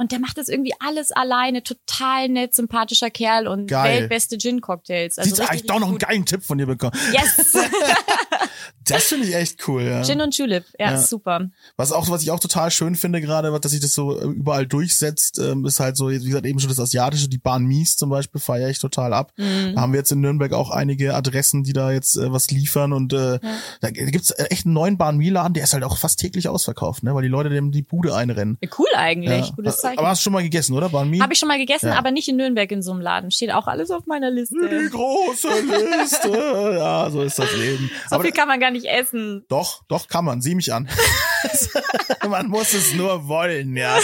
[0.00, 4.02] Und der macht das irgendwie alles alleine, total nett, sympathischer Kerl und Geil.
[4.02, 5.18] weltbeste Gin-Cocktails.
[5.18, 6.96] Also Siehst du, ich richtig, doch noch einen geilen Tipp von dir bekommen.
[7.12, 7.52] Yes!
[8.94, 10.02] Das finde ich echt cool, ja.
[10.04, 10.98] Gin und Julep, ja, Ja.
[10.98, 11.48] super.
[11.76, 14.24] Was auch, was ich auch total schön finde gerade, was- dass sich das so äh,
[14.24, 17.96] überall durchsetzt, ähm, ist halt so, wie gesagt, eben schon das Asiatische, die Bahn Mies
[17.96, 19.32] zum Beispiel feiere ich total ab.
[19.36, 19.74] Mhm.
[19.74, 22.92] Da haben wir jetzt in Nürnberg auch einige Adressen, die da jetzt äh, was liefern
[22.92, 23.38] und äh,
[23.80, 27.14] da gibt's echt einen neuen Bahn Mie-Laden, der ist halt auch fast täglich ausverkauft, ne,
[27.14, 28.58] weil die Leute dem die Bude einrennen.
[28.78, 29.52] Cool eigentlich, Ja.
[29.54, 29.98] gutes Zeichen.
[29.98, 30.88] Aber hast du schon mal gegessen, oder?
[30.88, 31.20] Bahn Mie?
[31.20, 31.98] Habe ich schon mal gegessen, Ja.
[31.98, 33.30] aber nicht in Nürnberg in so einem Laden.
[33.30, 34.56] Steht auch alles auf meiner Die Liste.
[34.90, 36.28] große Liste.
[36.78, 37.90] ja, so ist das Leben.
[38.08, 39.44] So Aber viel kann man gar nicht essen.
[39.48, 40.40] Doch, doch kann man.
[40.40, 40.88] Sieh mich an.
[42.28, 43.98] man muss es nur wollen, ja.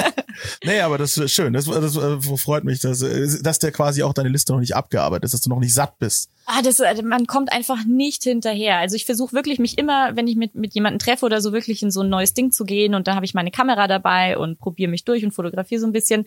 [0.64, 1.52] nee, aber das ist schön.
[1.52, 4.76] Das, das äh, freut mich, dass, äh, dass der quasi auch deine Liste noch nicht
[4.76, 6.30] abgearbeitet ist, dass du noch nicht satt bist.
[6.46, 8.78] Ah, das, äh, man kommt einfach nicht hinterher.
[8.78, 11.82] Also ich versuche wirklich mich immer, wenn ich mit, mit jemandem treffe oder so, wirklich
[11.82, 14.58] in so ein neues Ding zu gehen und da habe ich meine Kamera dabei und
[14.58, 16.26] probiere mich durch und fotografiere so ein bisschen.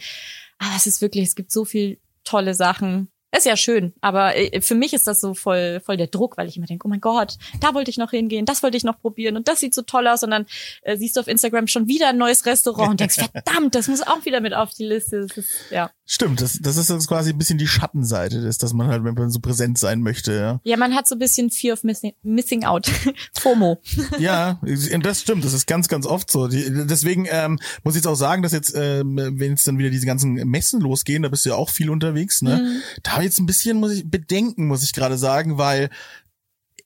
[0.57, 3.10] Aber es ist wirklich, es gibt so viel tolle Sachen.
[3.35, 6.49] Ist ja schön, aber äh, für mich ist das so voll, voll der Druck, weil
[6.49, 8.99] ich immer denke, oh mein Gott, da wollte ich noch hingehen, das wollte ich noch
[8.99, 10.45] probieren und das sieht so toll aus und dann
[10.81, 14.01] äh, siehst du auf Instagram schon wieder ein neues Restaurant und denkst, verdammt, das muss
[14.01, 15.21] auch wieder mit auf die Liste.
[15.21, 15.91] Das ist, ja.
[16.05, 19.13] Stimmt, das, das ist jetzt quasi ein bisschen die Schattenseite des, dass man halt, wenn
[19.13, 20.59] man so präsent sein möchte, ja.
[20.65, 22.91] ja, man hat so ein bisschen Fear of Missing, missing Out,
[23.39, 23.81] FOMO.
[24.19, 26.47] Ja, das stimmt, das ist ganz, ganz oft so.
[26.47, 29.89] Die, deswegen ähm, muss ich jetzt auch sagen, dass jetzt, ähm, wenn jetzt dann wieder
[29.89, 32.57] diese ganzen Messen losgehen, da bist du ja auch viel unterwegs, ne?
[32.57, 32.81] Mhm.
[33.21, 35.89] Habe jetzt ein bisschen, muss ich bedenken, muss ich gerade sagen, weil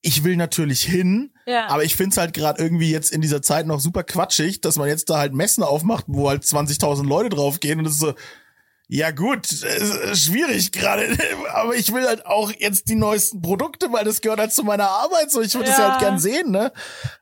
[0.01, 1.67] ich will natürlich hin, Ja.
[1.69, 4.87] aber ich find's halt gerade irgendwie jetzt in dieser Zeit noch super quatschig, dass man
[4.89, 8.13] jetzt da halt Messen aufmacht, wo halt 20.000 Leute draufgehen und das ist so,
[8.87, 9.47] ja gut,
[10.13, 11.07] schwierig gerade,
[11.53, 14.87] aber ich will halt auch jetzt die neuesten Produkte, weil das gehört halt zu meiner
[14.89, 15.41] Arbeit so.
[15.41, 15.91] Ich würde das ja Ja.
[15.91, 16.71] halt gern sehen, ne?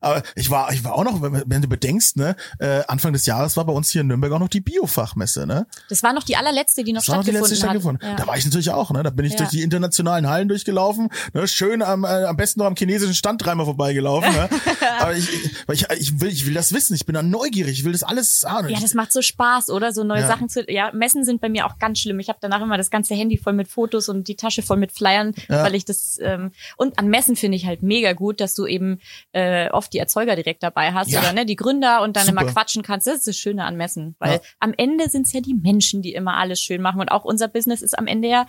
[0.02, 3.58] Aber ich war, ich war auch noch, wenn, du bedenkst, ne, äh, Anfang des Jahres
[3.58, 5.68] war bei uns hier in Nürnberg auch noch die Biofachmesse, ne?
[5.90, 8.12] Das war noch die allerletzte, die noch Das war noch die letzte stattgefunden stattgefunden.
[8.12, 8.20] hat.
[8.20, 9.04] Da war ich natürlich auch, ne?
[9.04, 9.38] Da bin ich Ja.
[9.40, 11.48] durch die internationalen Hallen durchgelaufen, ne?
[11.48, 14.50] Schön am, äh, am besten noch am chinesischen Stand dreimal vorbeigelaufen, ne?
[15.00, 15.30] Aber ich,
[15.72, 16.94] ich, ich, will, ich will das wissen.
[16.94, 17.80] Ich bin da neugierig.
[17.80, 18.70] Ich will das alles ahnen.
[18.70, 19.94] Ja, das macht so Spaß, oder?
[19.94, 20.28] So neue Ja.
[20.28, 20.64] Sachen zu.
[20.70, 22.20] Ja, Messen sind bei mir auch ganz schlimm.
[22.20, 24.92] Ich habe danach immer das ganze Handy voll mit Fotos und die Tasche voll mit
[24.92, 25.64] Flyern, Ja.
[25.64, 26.20] weil ich das.
[26.22, 29.00] Ähm, und an Messen finde ich halt mega gut, dass du eben
[29.32, 31.22] äh, oft die Erzeuger direkt dabei hast Ja.
[31.22, 32.42] oder ne die Gründer und dann Super.
[32.42, 33.08] immer quatschen kannst.
[33.08, 34.40] Das ist das Schöne an Messen, weil Ja.
[34.60, 37.48] am Ende sind es ja die Menschen, die immer alles schön machen und auch unser
[37.48, 38.46] Business ist am Ende ja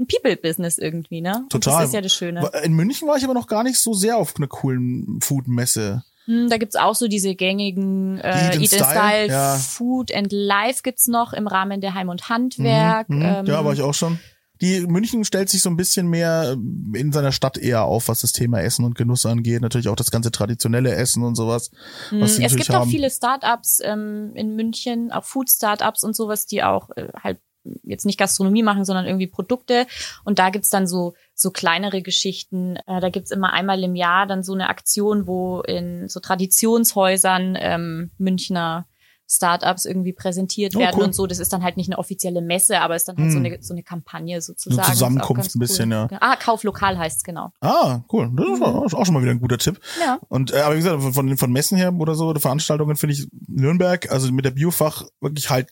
[0.00, 1.38] ein People-Business irgendwie, ne?
[1.38, 1.80] Und Total.
[1.80, 2.48] das ist ja das Schöne.
[2.62, 6.04] In München war ich aber noch gar nicht so sehr auf einer coolen Food-Messe.
[6.28, 9.56] Hm, Da gibt's auch so diese gängigen äh, Eat Eat Style, Style, ja.
[9.56, 13.08] Food and Life gibt's noch im Rahmen der Heim- und Handwerk.
[13.08, 14.18] Mhm, ähm, ja, war ich auch schon.
[14.60, 18.20] Die München stellt sich so ein bisschen mehr ähm, in seiner Stadt eher auf, was
[18.22, 19.62] das Thema Essen und Genuss angeht.
[19.62, 21.70] Natürlich auch das ganze traditionelle Essen und sowas.
[22.10, 22.90] Was sie Hm, es gibt auch haben.
[22.90, 27.38] viele Startups ähm, in München, auch Food-Startups und sowas, die auch äh, halt
[27.84, 29.86] jetzt nicht Gastronomie machen, sondern irgendwie Produkte.
[30.24, 32.76] Und da gibt's dann so so kleinere Geschichten.
[32.86, 37.56] Äh, da gibt's immer einmal im Jahr dann so eine Aktion, wo in so Traditionshäusern
[37.58, 38.86] ähm, Münchner
[39.30, 41.04] Startups irgendwie präsentiert Oh, werden cool.
[41.04, 41.26] und so.
[41.26, 43.44] Das ist dann halt nicht eine offizielle Messe, aber ist dann halt so Hm.
[43.44, 44.80] eine so eine Kampagne sozusagen.
[44.80, 46.08] Eine Zusammenkunft ein bisschen, ja.
[46.20, 47.52] Ah, Kauf lokal heißt's genau.
[47.60, 48.30] Ah, cool.
[48.34, 49.80] Das ist auch- ist auch schon mal wieder ein guter Tipp.
[50.00, 50.18] Ja.
[50.28, 53.28] Und äh, aber wie gesagt, von, von Messen her oder so, oder Veranstaltungen finde ich
[53.46, 55.68] Nürnberg, also mit der Biofach wirklich halt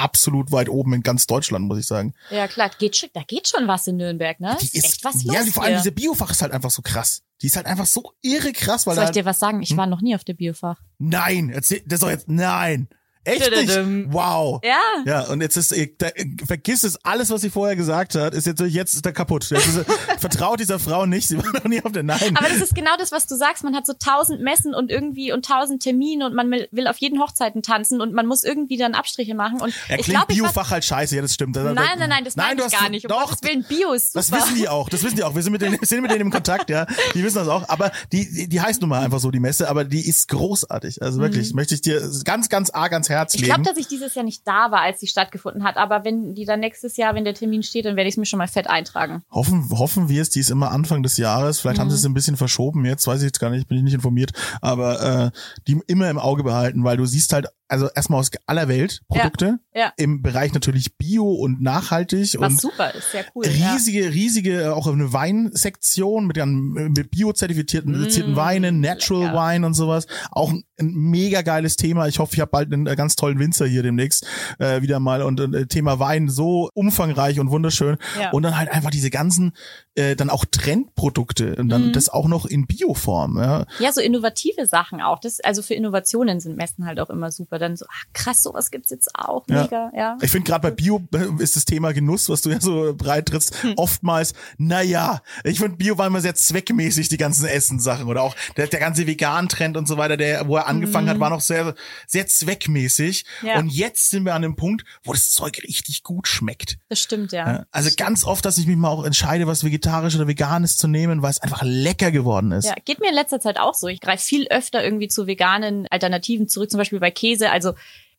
[0.00, 2.14] absolut weit oben in ganz Deutschland, muss ich sagen.
[2.30, 4.56] Ja, klar, geht schon, da geht schon was in Nürnberg, ne?
[4.60, 5.78] Die ist, echt was los ja, die, vor allem hier.
[5.78, 7.22] diese Biofach ist halt einfach so krass.
[7.42, 9.58] Die ist halt einfach so irre krass, weil Soll ich dir was sagen?
[9.58, 9.62] Hm?
[9.62, 10.80] Ich war noch nie auf der Biofach.
[10.98, 12.88] Nein, erzähl, das doch jetzt, nein.
[13.24, 14.12] Echt nicht?
[14.12, 14.60] Wow.
[14.64, 14.78] Ja.
[15.04, 16.08] Ja, und jetzt ist, da,
[16.46, 19.48] vergiss es, alles, was sie vorher gesagt hat, ist jetzt, jetzt ist er kaputt.
[19.50, 19.84] Jetzt ist, er-
[20.18, 22.34] vertraut dieser Frau nicht, sie war noch nie auf der Nein.
[22.36, 23.62] Aber das ist genau das, was du sagst.
[23.62, 27.20] Man hat so tausend Messen und irgendwie und tausend Termine und man will, auf jeden
[27.20, 29.60] Hochzeiten tanzen und man muss irgendwie dann Abstriche machen.
[29.60, 31.56] Und Er ich klingt glaube, Biofach halt scheiße, ja, das stimmt.
[31.56, 33.04] Nein, nein, nein, das meine du ich gar nicht.
[33.04, 34.20] Um Doch, Willen, Bio ist super.
[34.20, 35.34] Das wissen die auch, das wissen die auch.
[35.34, 36.86] Wir sind mit denen, sind mit denen im Kontakt, ja.
[37.14, 37.68] Die wissen das auch.
[37.68, 41.02] Aber die, die, die heißt nun mal einfach so, die Messe, aber die ist großartig.
[41.02, 43.36] Also wirklich, möchte ich dir ganz, ganz arg ans Herz Mhm.
[43.36, 43.54] Ich legen.
[43.62, 45.76] glaube, dass ich dieses Jahr nicht da war, als die stattgefunden hat.
[45.76, 48.24] Aber wenn die dann nächstes Jahr, wenn der Termin steht, dann werde ich es mir
[48.26, 49.22] schon mal fett eintragen.
[49.30, 51.60] Hoffen, hoffen wir es, die ist immer Anfang des Jahres.
[51.60, 51.90] Vielleicht haben Mhm.
[51.90, 54.30] sie es ein bisschen verschoben jetzt, weiß ich jetzt gar nicht, bin ich nicht informiert.
[54.62, 58.68] Aber äh, die immer im Auge behalten, weil du siehst halt also erstmal aus aller
[58.68, 59.60] Welt Produkte.
[59.74, 59.92] Ja, ja.
[59.96, 62.36] Im Bereich natürlich Bio und nachhaltig.
[62.38, 63.46] Was und super ist, sehr cool.
[63.46, 64.10] riesige, ja.
[64.10, 69.34] riesige, auch eine Weinsektion mit, mit bio-zertifizierten mm, Weinen, Natural lecker.
[69.34, 70.06] Wine und sowas.
[70.32, 72.08] Auch ein, ein mega geiles Thema.
[72.08, 74.26] Ich hoffe, ich habe bald einen äh, ganz tollen Winzer hier demnächst
[74.58, 75.22] äh, wieder mal.
[75.22, 77.98] Und äh, Thema Wein so umfangreich und wunderschön.
[78.32, 79.52] Und dann halt einfach diese ganzen,
[79.94, 81.92] äh, dann auch Trendprodukte und dann mm.
[81.92, 83.38] das auch noch in Bioform.
[83.38, 83.66] Ja.
[83.78, 85.20] ja, so innovative Sachen auch.
[85.20, 87.59] Das, also für Innovationen sind Messen halt auch immer super.
[87.60, 89.46] Dann so, ach krass, sowas gibt's jetzt auch.
[89.46, 89.96] Mega, ja.
[89.96, 90.18] ja.
[90.20, 93.26] Ich finde gerade bei Bio äh, ist das Thema Genuss, was du ja so breit
[93.26, 93.74] trittst, hm.
[93.76, 98.66] oftmals, naja, ich finde Bio war immer sehr zweckmäßig, die ganzen Essenssachen oder auch der,
[98.66, 101.10] der ganze Vegan-Trend und so weiter, der, wo er angefangen mhm.
[101.10, 101.74] hat, war noch sehr,
[102.06, 103.24] sehr zweckmäßig.
[103.42, 103.58] Ja.
[103.58, 106.78] Und jetzt sind wir an dem Punkt, wo das Zeug richtig gut schmeckt.
[106.88, 107.64] Das stimmt, ja.
[107.70, 111.22] Also ganz oft, dass ich mich mal auch entscheide, was vegetarisch oder veganes zu nehmen,
[111.22, 112.66] weil es einfach lecker geworden ist.
[112.66, 113.88] Ja, geht mir in letzter Zeit auch so.
[113.88, 117.49] Ich greife viel öfter irgendwie zu veganen Alternativen zurück, zum Beispiel bei Käse.
[117.50, 117.74] Also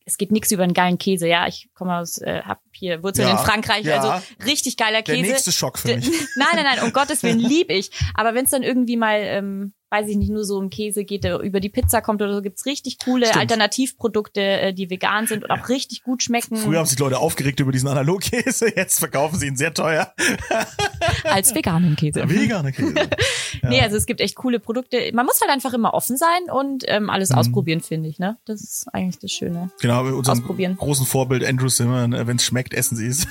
[0.05, 1.47] es geht nichts über einen geilen Käse, ja.
[1.47, 4.01] Ich komme aus, äh, hab hier Wurzeln ja, in Frankreich, ja.
[4.01, 5.21] also richtig geiler Käse.
[5.21, 6.09] Der nächste Schock für mich.
[6.35, 7.91] nein, nein, nein, um Gottes Willen lieb ich.
[8.13, 11.25] Aber wenn es dann irgendwie mal ähm, weiß ich nicht, nur so um Käse geht,
[11.25, 13.41] der über die Pizza kommt oder so, gibt's richtig coole Stimmt.
[13.41, 16.55] Alternativprodukte, äh, die vegan sind und auch richtig gut schmecken.
[16.55, 20.13] Früher haben sich Leute aufgeregt über diesen Analogkäse, jetzt verkaufen sie ihn sehr teuer.
[21.25, 22.27] Als veganen Käse.
[22.27, 22.93] Veganer Käse.
[23.61, 23.69] Ja.
[23.69, 25.11] Nee, also es gibt echt coole Produkte.
[25.13, 27.37] Man muss halt einfach immer offen sein und ähm, alles mhm.
[27.37, 28.17] ausprobieren, finde ich.
[28.17, 28.37] Ne?
[28.45, 29.69] Das ist eigentlich das Schöne.
[29.81, 30.77] Genau, mit unserem ausprobieren.
[30.77, 33.27] großen Vorbild Andrew Simmer, wenn es schmeckt, essen sie es.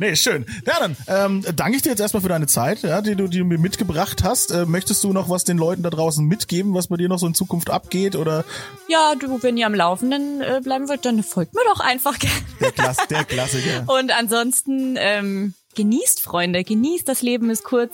[0.00, 0.46] nee, schön.
[0.66, 3.38] Ja, dann ähm, danke ich dir jetzt erstmal für deine Zeit, ja, die, du, die
[3.38, 4.50] du mir mitgebracht hast.
[4.50, 7.26] Äh, möchtest du noch was den Leuten da draußen mitgeben, was bei dir noch so
[7.26, 8.16] in Zukunft abgeht?
[8.16, 8.44] Oder?
[8.88, 12.34] Ja, du, wenn ihr am Laufenden äh, bleiben wollt, dann folgt mir doch einfach gerne.
[12.60, 13.84] Der, Klass, der Klassiker.
[13.86, 17.92] Und ansonsten ähm, genießt, Freunde, genießt, das Leben ist kurz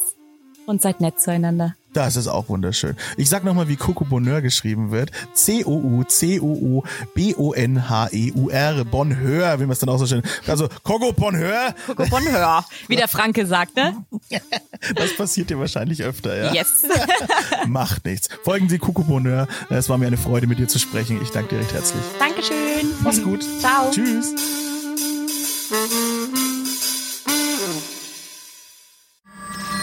[0.66, 1.74] und seid nett zueinander.
[1.96, 2.94] Das ist auch wunderschön.
[3.16, 5.12] Ich sag nochmal, wie Coco Bonheur geschrieben wird.
[5.32, 6.04] C-O-U-C-O-O-B-O-N-H-E-U-R.
[8.84, 10.20] Bonheur, wie man es dann auch so schön.
[10.46, 11.74] Also Coco Bonheur.
[11.86, 13.96] Coco Bonheur, wie der Franke sagt, ne?
[14.94, 16.52] Das passiert dir wahrscheinlich öfter, ja.
[16.52, 16.82] Yes.
[17.66, 18.28] Macht nichts.
[18.44, 19.48] Folgen Sie Coco Bonheur.
[19.70, 21.18] Es war mir eine Freude, mit dir zu sprechen.
[21.22, 22.02] Ich danke dir recht herzlich.
[22.18, 22.90] Dankeschön.
[23.02, 23.42] Mach's gut.
[23.60, 23.90] Ciao.
[23.90, 24.34] Tschüss.